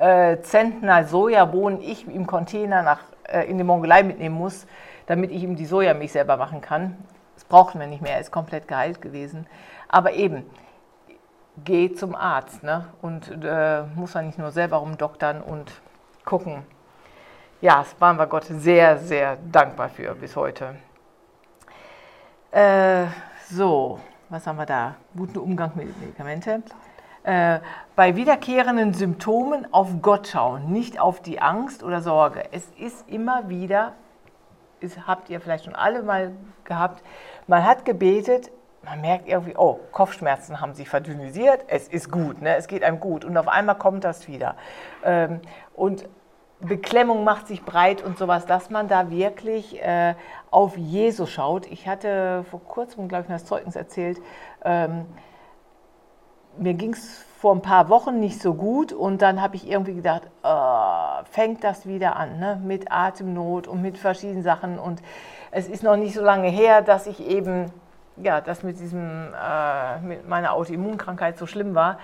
[0.00, 4.66] äh, Zentner Sojabohnen ich im Container nach, äh, in die Mongolei mitnehmen muss,
[5.06, 6.96] damit ich ihm die Sojamilch selber machen kann.
[7.34, 9.46] Das brauchten wir nicht mehr, er ist komplett geheilt gewesen.
[9.88, 10.44] Aber eben,
[11.64, 12.86] geh zum Arzt ne?
[13.02, 15.70] und äh, muss man nicht nur selber rumdoktern und
[16.24, 16.64] gucken.
[17.60, 20.76] Ja, das waren wir Gott sehr, sehr dankbar für bis heute.
[22.50, 23.04] Äh,
[23.50, 24.94] so, was haben wir da?
[25.14, 26.62] Guten Umgang mit Medikamente.
[27.22, 27.60] Äh,
[27.96, 32.44] bei wiederkehrenden Symptomen auf Gott schauen, nicht auf die Angst oder Sorge.
[32.50, 33.92] Es ist immer wieder,
[34.80, 36.32] das habt ihr vielleicht schon alle mal
[36.64, 37.02] gehabt,
[37.46, 38.50] man hat gebetet,
[38.82, 42.56] man merkt irgendwie, oh, Kopfschmerzen haben sich verdünnisiert, es ist gut, ne?
[42.56, 44.56] es geht einem gut und auf einmal kommt das wieder.
[45.04, 45.40] Ähm,
[45.74, 46.08] und
[46.60, 50.14] Beklemmung macht sich breit und sowas, dass man da wirklich äh,
[50.50, 51.66] auf Jesus schaut.
[51.66, 54.20] Ich hatte vor kurzem, glaube ich, das Zeugnis erzählt,
[54.64, 55.06] ähm,
[56.60, 59.94] mir ging es vor ein paar Wochen nicht so gut und dann habe ich irgendwie
[59.94, 62.60] gedacht, äh, fängt das wieder an ne?
[62.62, 65.00] mit Atemnot und mit verschiedenen Sachen und
[65.50, 67.72] es ist noch nicht so lange her, dass ich eben,
[68.18, 71.98] ja, das mit äh, mit meiner Autoimmunkrankheit so schlimm war.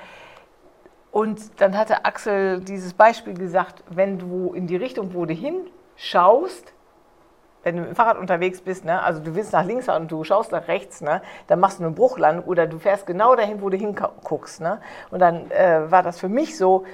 [1.12, 6.72] Und dann hatte Axel dieses Beispiel gesagt, wenn du in die Richtung, wo du hinschaust,
[7.66, 10.22] wenn du mit dem Fahrrad unterwegs bist, ne, also du willst nach links und du
[10.22, 13.68] schaust nach rechts, ne, dann machst du eine Bruchlandung oder du fährst genau dahin, wo
[13.68, 14.60] du hinguckst.
[14.60, 14.80] Ne?
[15.10, 16.84] Und dann äh, war das für mich so,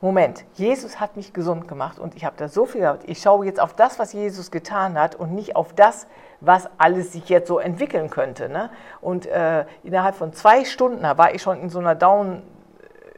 [0.00, 3.02] Moment, Jesus hat mich gesund gemacht und ich habe da so viel gehabt.
[3.08, 6.06] Ich schaue jetzt auf das, was Jesus getan hat und nicht auf das,
[6.40, 8.48] was alles sich jetzt so entwickeln könnte.
[8.48, 8.70] Ne?
[9.00, 12.42] Und äh, innerhalb von zwei Stunden war ich schon in so einer Down-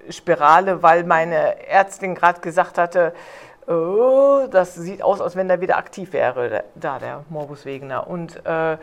[0.09, 3.13] Spirale, weil meine Ärztin gerade gesagt hatte,
[3.71, 8.07] oh, das sieht aus, als wenn der wieder aktiv wäre, da der Morbus Wegener.
[8.07, 8.77] Und äh,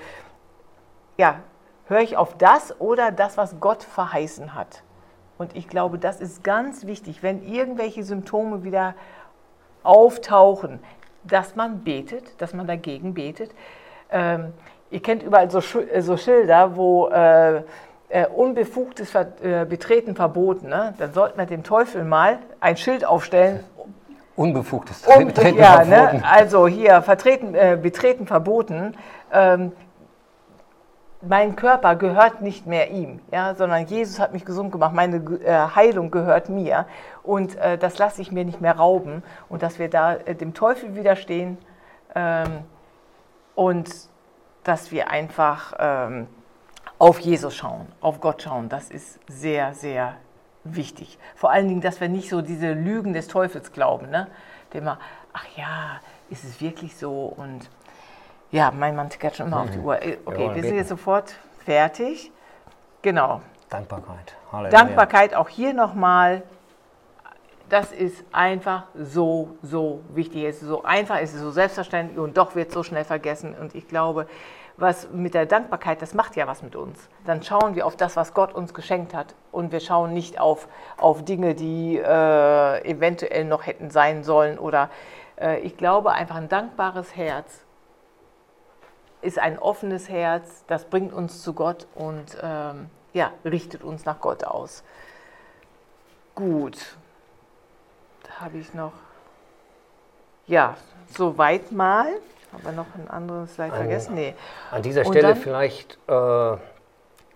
[1.18, 1.40] ja,
[1.88, 4.84] höre ich auf das oder das, was Gott verheißen hat?
[5.38, 8.96] Und ich glaube, das ist ganz wichtig, wenn irgendwelche Symptome wieder
[9.84, 10.80] auftauchen,
[11.24, 13.52] dass man betet, dass man dagegen betet.
[14.10, 14.54] Ähm,
[14.90, 17.62] ihr kennt überall so, äh, so Schilder, wo äh,
[18.10, 20.70] äh, unbefugtes Ver äh, Betreten verboten.
[20.70, 20.94] Ne?
[20.98, 23.64] Dann sollte man dem Teufel mal ein Schild aufstellen.
[24.38, 25.96] Unbefugtes Betreten ja, ne?
[25.96, 26.18] verboten.
[26.18, 26.24] Ne?
[26.26, 28.96] Also hier, vertreten, äh, Betreten verboten.
[29.34, 29.72] Ähm,
[31.22, 34.94] mein Körper gehört nicht mehr ihm, ja, sondern Jesus hat mich gesund gemacht.
[34.94, 36.86] Meine äh, Heilung gehört mir
[37.24, 40.54] und äh, das lasse ich mir nicht mehr rauben und dass wir da äh, dem
[40.54, 41.58] Teufel widerstehen
[42.14, 42.60] ähm,
[43.56, 43.90] und
[44.64, 46.28] dass wir einfach ähm,
[47.00, 48.70] auf Jesus schauen, auf Gott schauen.
[48.70, 50.18] Das ist sehr, sehr
[50.64, 51.18] wichtig.
[51.36, 54.28] Vor allen Dingen, dass wir nicht so diese Lügen des Teufels glauben, ne?
[54.74, 55.00] Dem wir,
[55.34, 57.70] ach ja, ist es wirklich so und
[58.52, 59.64] ja, mein Mann tickert schon immer mhm.
[59.64, 59.86] auf die mhm.
[59.86, 60.02] Uhr.
[60.02, 61.36] Äh, okay, wir, wir sind jetzt sofort
[61.66, 62.32] fertig.
[63.02, 63.42] Genau.
[63.70, 64.36] Dankbarkeit.
[64.52, 64.78] Halleluja.
[64.78, 66.44] Dankbarkeit auch hier nochmal.
[67.70, 70.46] Das ist einfach so, so wichtig.
[70.46, 73.54] Es ist so einfach, es ist so selbstverständlich und doch wird es so schnell vergessen.
[73.60, 74.28] Und ich glaube,
[74.78, 77.10] was mit der Dankbarkeit, das macht ja was mit uns.
[77.26, 79.36] Dann schauen wir auf das, was Gott uns geschenkt hat.
[79.52, 80.68] Und wir schauen nicht auf,
[80.98, 84.60] auf Dinge, die äh, eventuell noch hätten sein sollen.
[84.60, 84.90] Oder
[85.40, 87.66] äh, ich glaube, einfach ein dankbares Herz
[89.22, 94.22] ist ein offenes Herz, das bringt uns zu Gott und ähm, ja, richtet uns nach
[94.22, 94.84] Gott aus.
[96.36, 96.78] Gut,
[98.24, 98.94] da habe ich noch,
[100.46, 100.76] ja,
[101.08, 102.08] soweit mal.
[102.62, 104.16] Aber noch ein anderes Slide an, vergessen?
[104.16, 104.34] Nee.
[104.72, 106.58] An dieser Stelle vielleicht, äh,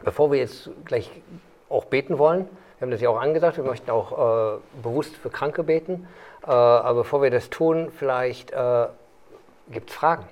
[0.03, 1.09] bevor wir jetzt gleich
[1.69, 2.47] auch beten wollen,
[2.77, 6.07] wir haben das ja auch angesagt, wir möchten auch äh, bewusst für Kranke beten.
[6.43, 8.87] Äh, aber bevor wir das tun, vielleicht äh,
[9.69, 10.25] gibt es Fragen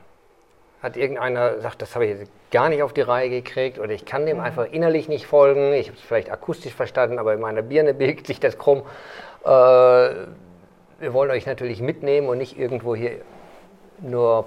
[0.81, 4.05] hat irgendeiner gesagt, das habe ich jetzt gar nicht auf die Reihe gekriegt oder ich
[4.05, 4.43] kann dem mhm.
[4.43, 5.73] einfach innerlich nicht folgen.
[5.73, 8.83] Ich habe es vielleicht akustisch verstanden, aber in meiner Birne biegt sich das krumm.
[9.43, 13.21] Äh, wir wollen euch natürlich mitnehmen und nicht irgendwo hier
[13.99, 14.45] nur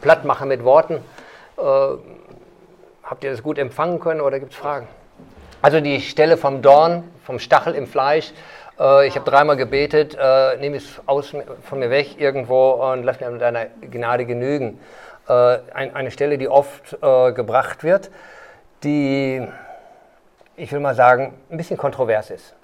[0.00, 0.94] platt machen mit Worten.
[1.58, 1.62] Äh,
[3.02, 4.86] habt ihr das gut empfangen können oder gibt es Fragen?
[5.62, 8.32] Also die Stelle vom Dorn, vom Stachel im Fleisch.
[8.78, 13.20] Äh, ich habe dreimal gebetet, äh, nehme es aus, von mir weg irgendwo und lass
[13.20, 14.80] mir mit deiner Gnade genügen.
[15.28, 18.10] Äh, ein, eine Stelle, die oft äh, gebracht wird,
[18.82, 19.46] die,
[20.56, 22.54] ich will mal sagen, ein bisschen kontrovers ist.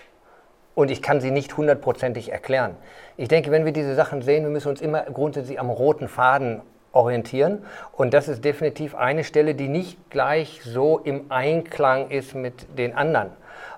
[0.74, 2.76] Und ich kann sie nicht hundertprozentig erklären.
[3.16, 6.60] Ich denke, wenn wir diese Sachen sehen, wir müssen uns immer grundsätzlich am roten Faden
[6.96, 7.64] orientieren.
[7.92, 12.96] Und das ist definitiv eine Stelle, die nicht gleich so im Einklang ist mit den
[12.96, 13.28] anderen.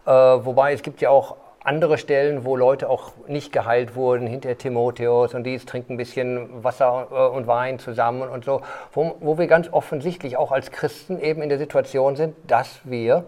[0.06, 4.56] Äh, wobei es gibt ja auch andere Stellen, wo Leute auch nicht geheilt wurden, hinter
[4.56, 8.62] Timotheus und die trinken ein bisschen Wasser äh, und Wein zusammen und so,
[8.92, 13.24] wo, wo wir ganz offensichtlich auch als Christen eben in der Situation sind, dass wir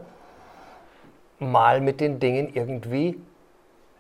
[1.39, 3.21] mal mit den Dingen irgendwie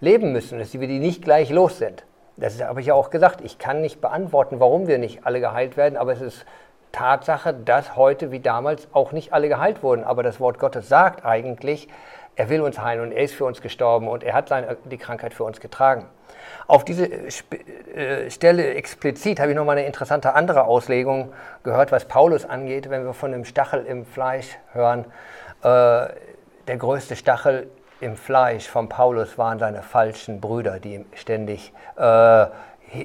[0.01, 2.05] leben müssen, dass wir die nicht gleich los sind.
[2.41, 3.43] Das habe ich ja auch gesagt.
[3.43, 6.47] Ich kann nicht beantworten, warum wir nicht alle geheilt werden, aber es ist
[6.91, 10.03] Tatsache, dass heute wie damals auch nicht alle geheilt wurden.
[10.03, 11.89] Aber das Wort Gottes sagt eigentlich,
[12.37, 14.97] er will uns heilen und er ist für uns gestorben und er hat seine, die
[14.97, 16.07] Krankheit für uns getragen.
[16.67, 21.33] Auf diese äh, Stelle explizit habe ich nochmal eine interessante andere Auslegung
[21.63, 25.05] gehört, was Paulus angeht, wenn wir von dem Stachel im Fleisch hören.
[25.63, 26.09] Äh,
[26.67, 27.69] der größte Stachel
[28.01, 32.47] im Fleisch von Paulus waren seine falschen Brüder, die ihm ständig äh,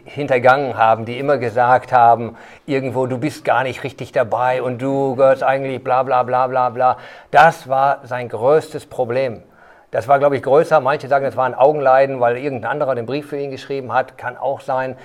[0.05, 5.15] hintergangen haben, die immer gesagt haben, irgendwo, du bist gar nicht richtig dabei und du
[5.15, 6.97] gehörst eigentlich bla bla bla bla bla.
[7.29, 9.43] Das war sein größtes Problem.
[9.91, 10.79] Das war, glaube ich, größer.
[10.79, 14.17] Manche sagen, das war ein Augenleiden, weil irgendein anderer den Brief für ihn geschrieben hat.
[14.17, 14.97] Kann auch sein.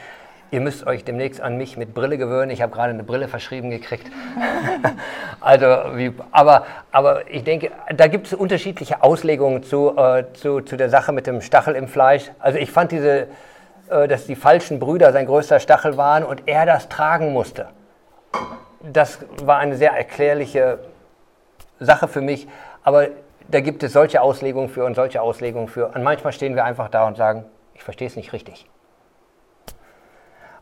[0.53, 2.51] Ihr müsst euch demnächst an mich mit Brille gewöhnen.
[2.51, 4.11] Ich habe gerade eine Brille verschrieben gekriegt.
[5.41, 10.77] also, wie, aber, aber ich denke, da gibt es unterschiedliche Auslegungen zu, äh, zu, zu
[10.77, 12.33] der Sache mit dem Stachel im Fleisch.
[12.41, 13.29] Also ich fand diese,
[13.91, 17.69] äh, dass die falschen Brüder sein größter Stachel waren und er das tragen musste.
[18.83, 20.79] Das war eine sehr erklärliche
[21.79, 22.49] Sache für mich,
[22.83, 23.09] aber
[23.49, 25.89] da gibt es solche Auslegungen für und solche Auslegungen für.
[25.89, 27.45] Und manchmal stehen wir einfach da und sagen,
[27.75, 28.67] ich verstehe es nicht richtig.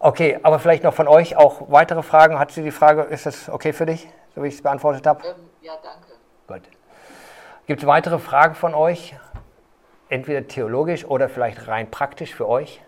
[0.01, 2.39] Okay, aber vielleicht noch von euch auch weitere Fragen.
[2.39, 5.27] Hat sie die Frage, ist das okay für dich, so wie ich es beantwortet habe?
[5.27, 6.13] Ähm, ja, danke.
[6.47, 6.71] Gut.
[7.67, 9.17] Gibt es weitere Fragen von euch?
[10.09, 12.81] Entweder theologisch oder vielleicht rein praktisch für euch?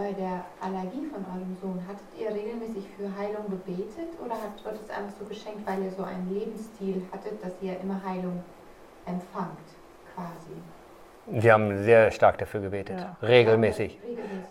[0.00, 4.78] bei der Allergie von eurem Sohn, hattet ihr regelmäßig für Heilung gebetet oder hat Gott
[4.82, 8.42] es einfach so geschenkt, weil ihr so einen Lebensstil hattet, dass ihr immer Heilung
[9.04, 9.68] empfangt,
[10.14, 10.49] quasi?
[11.38, 13.16] Sie haben sehr stark dafür gebetet, Ja.
[13.26, 13.98] regelmäßig.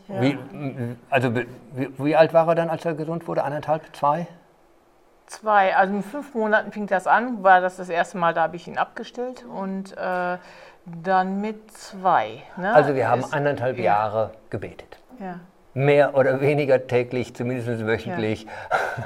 [0.09, 0.37] Regelmäßig.
[0.47, 3.43] Wie, also wie, wie alt war er dann, als er gesund wurde?
[3.43, 4.27] Anderthalb, zwei?
[5.27, 8.55] Zwei, also mit fünf Monaten fing das an, war das das erste Mal, da habe
[8.55, 10.37] ich ihn abgestillt und äh,
[10.85, 12.41] dann mit zwei.
[12.57, 12.73] Ne?
[12.73, 13.83] Also wir haben anderthalb ja.
[13.83, 14.97] Jahre gebetet.
[15.19, 15.39] Ja.
[15.75, 18.47] Mehr oder weniger täglich, zumindest wöchentlich.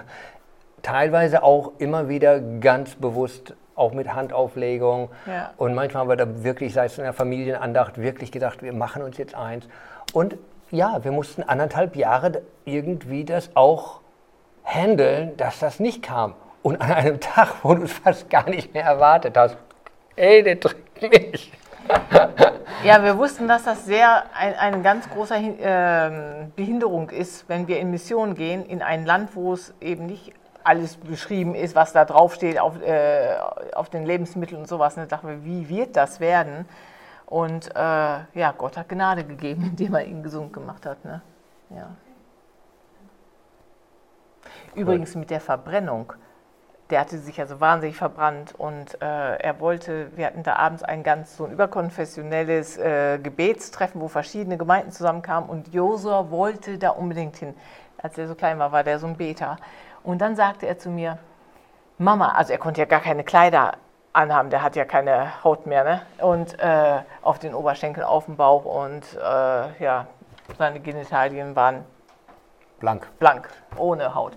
[0.82, 5.10] Teilweise auch immer wieder ganz bewusst, auch mit Handauflegung.
[5.26, 5.52] Ja.
[5.58, 9.02] Und manchmal haben wir da wirklich, sei es in der Familienandacht, wirklich gesagt, wir machen
[9.02, 9.68] uns jetzt eins.
[10.14, 10.38] Und
[10.72, 14.00] ja, wir mussten anderthalb Jahre irgendwie das auch
[14.64, 16.34] handeln, dass das nicht kam.
[16.62, 19.58] Und an einem Tag, wo du es fast gar nicht mehr erwartet hast,
[20.16, 21.52] ey, der trinkt mich.
[22.86, 27.68] Ja, wir wussten, dass das sehr ein, eine ganz große Hin- ähm, Behinderung ist, wenn
[27.70, 30.34] wir in Mission gehen, in ein Land, wo es eben nicht
[30.64, 33.36] alles beschrieben ist, was da draufsteht auf, äh,
[33.74, 34.96] auf den Lebensmitteln und sowas.
[34.96, 36.66] Und da dachten wir, wie wird das werden?
[37.26, 41.04] Und äh, ja, Gott hat Gnade gegeben, indem er ihn gesund gemacht hat.
[41.04, 41.22] Ne?
[41.70, 41.90] Ja.
[44.76, 46.14] Übrigens mit der Verbrennung.
[46.90, 51.02] Der hatte sich also wahnsinnig verbrannt und äh, er wollte, wir hatten da abends ein
[51.02, 57.38] ganz so ein überkonfessionelles äh, Gebetstreffen, wo verschiedene Gemeinden zusammenkamen und Josua wollte da unbedingt
[57.38, 57.56] hin.
[57.98, 59.58] Als er so klein war, war der so ein Beter.
[60.04, 61.18] Und dann sagte er zu mir,
[61.98, 63.74] Mama, also er konnte ja gar keine Kleider
[64.14, 66.02] anhaben, der hat ja keine Haut mehr, ne?
[66.20, 70.08] Und äh, auf den Oberschenkeln, auf dem Bauch und äh, ja,
[70.58, 71.86] seine Genitalien waren
[72.80, 73.08] Blank.
[73.18, 74.34] blank, ohne Haut.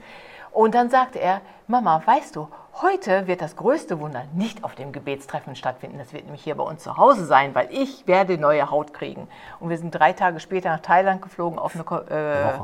[0.52, 2.48] Und dann sagte er, Mama, weißt du,
[2.80, 5.98] heute wird das größte Wunder nicht auf dem Gebetstreffen stattfinden.
[5.98, 9.28] Das wird nämlich hier bei uns zu Hause sein, weil ich werde neue Haut kriegen.
[9.60, 12.60] Und wir sind drei Tage später nach Thailand geflogen auf eine, äh, äh,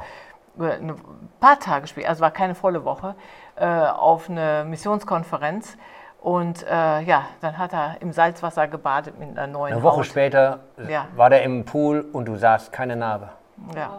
[0.59, 0.95] ein
[1.41, 3.15] paar Tage später, also war keine volle Woche,
[3.57, 5.77] äh, auf eine Missionskonferenz.
[6.21, 10.07] Und äh, ja, dann hat er im Salzwasser gebadet mit einer neuen Eine Woche Haut.
[10.07, 11.07] später Ja.
[11.17, 13.31] war der im Pool und du sahst keine Narbe.
[13.75, 13.91] Ja.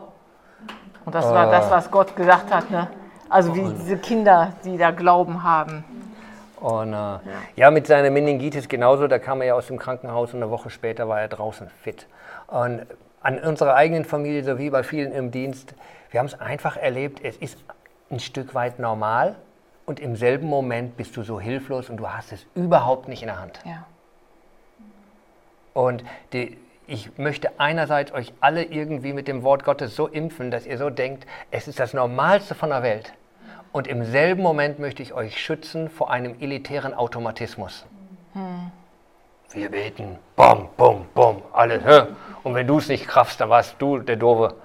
[1.04, 2.72] Und das war das, was Gott gesagt hat.
[2.72, 2.88] Ne?
[3.30, 5.84] Also wie diese Kinder, die da Glauben haben.
[6.62, 7.18] Und äh,
[7.56, 7.72] ja.
[7.72, 11.10] mit seiner Meningitis genauso, da kam er ja aus dem Krankenhaus und eine Woche später
[11.10, 12.08] war er draußen fit.
[12.48, 12.86] Und
[13.22, 15.76] an unserer eigenen Familie, so wie bei vielen im Dienst,
[16.14, 17.58] wir haben es einfach erlebt, es ist
[18.12, 19.36] ein Stück weit normal
[19.88, 23.30] und im selben Moment bist du so hilflos und du hast es überhaupt nicht in
[23.30, 23.60] der Hand.
[23.66, 23.88] Ja.
[25.74, 26.56] Und die,
[26.86, 30.92] ich möchte einerseits euch alle irgendwie mit dem Wort Gottes so impfen, dass ihr so
[30.92, 33.14] denkt, es ist das Normalste von der Welt.
[33.72, 37.88] Und im selben Moment möchte ich euch schützen vor einem elitären Automatismus.
[39.52, 41.84] Wir beten, bom, bom, bom, alles.
[41.84, 42.04] hä?
[42.44, 44.56] Und wenn du es nicht kraftst, dann warst du der Doofe.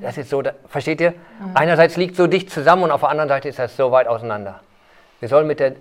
[0.00, 1.14] Das ist so, da, versteht ihr?
[1.54, 4.60] Einerseits liegt so dicht zusammen und auf der anderen Seite ist das so weit auseinander.
[5.20, 5.72] Wir sollen, mit der,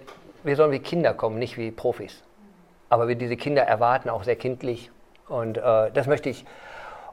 [0.43, 2.23] wir sollen wie Kinder kommen, nicht wie Profis.
[2.89, 4.91] Aber wir diese Kinder erwarten auch sehr kindlich.
[5.27, 6.45] Und äh, das möchte ich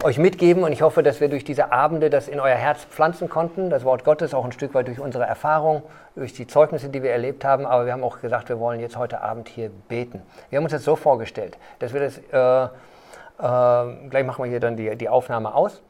[0.03, 3.29] euch mitgeben und ich hoffe, dass wir durch diese Abende das in euer Herz pflanzen
[3.29, 5.83] konnten, das Wort Gottes auch ein Stück weit durch unsere Erfahrung,
[6.17, 7.65] durch die Zeugnisse, die wir erlebt haben.
[7.67, 10.23] Aber wir haben auch gesagt, wir wollen jetzt heute Abend hier beten.
[10.51, 14.61] Wir haben uns das so vorgestellt, dass wir das, äh, äh, gleich machen wir hier
[14.61, 15.83] dann die, die Aufnahme aus,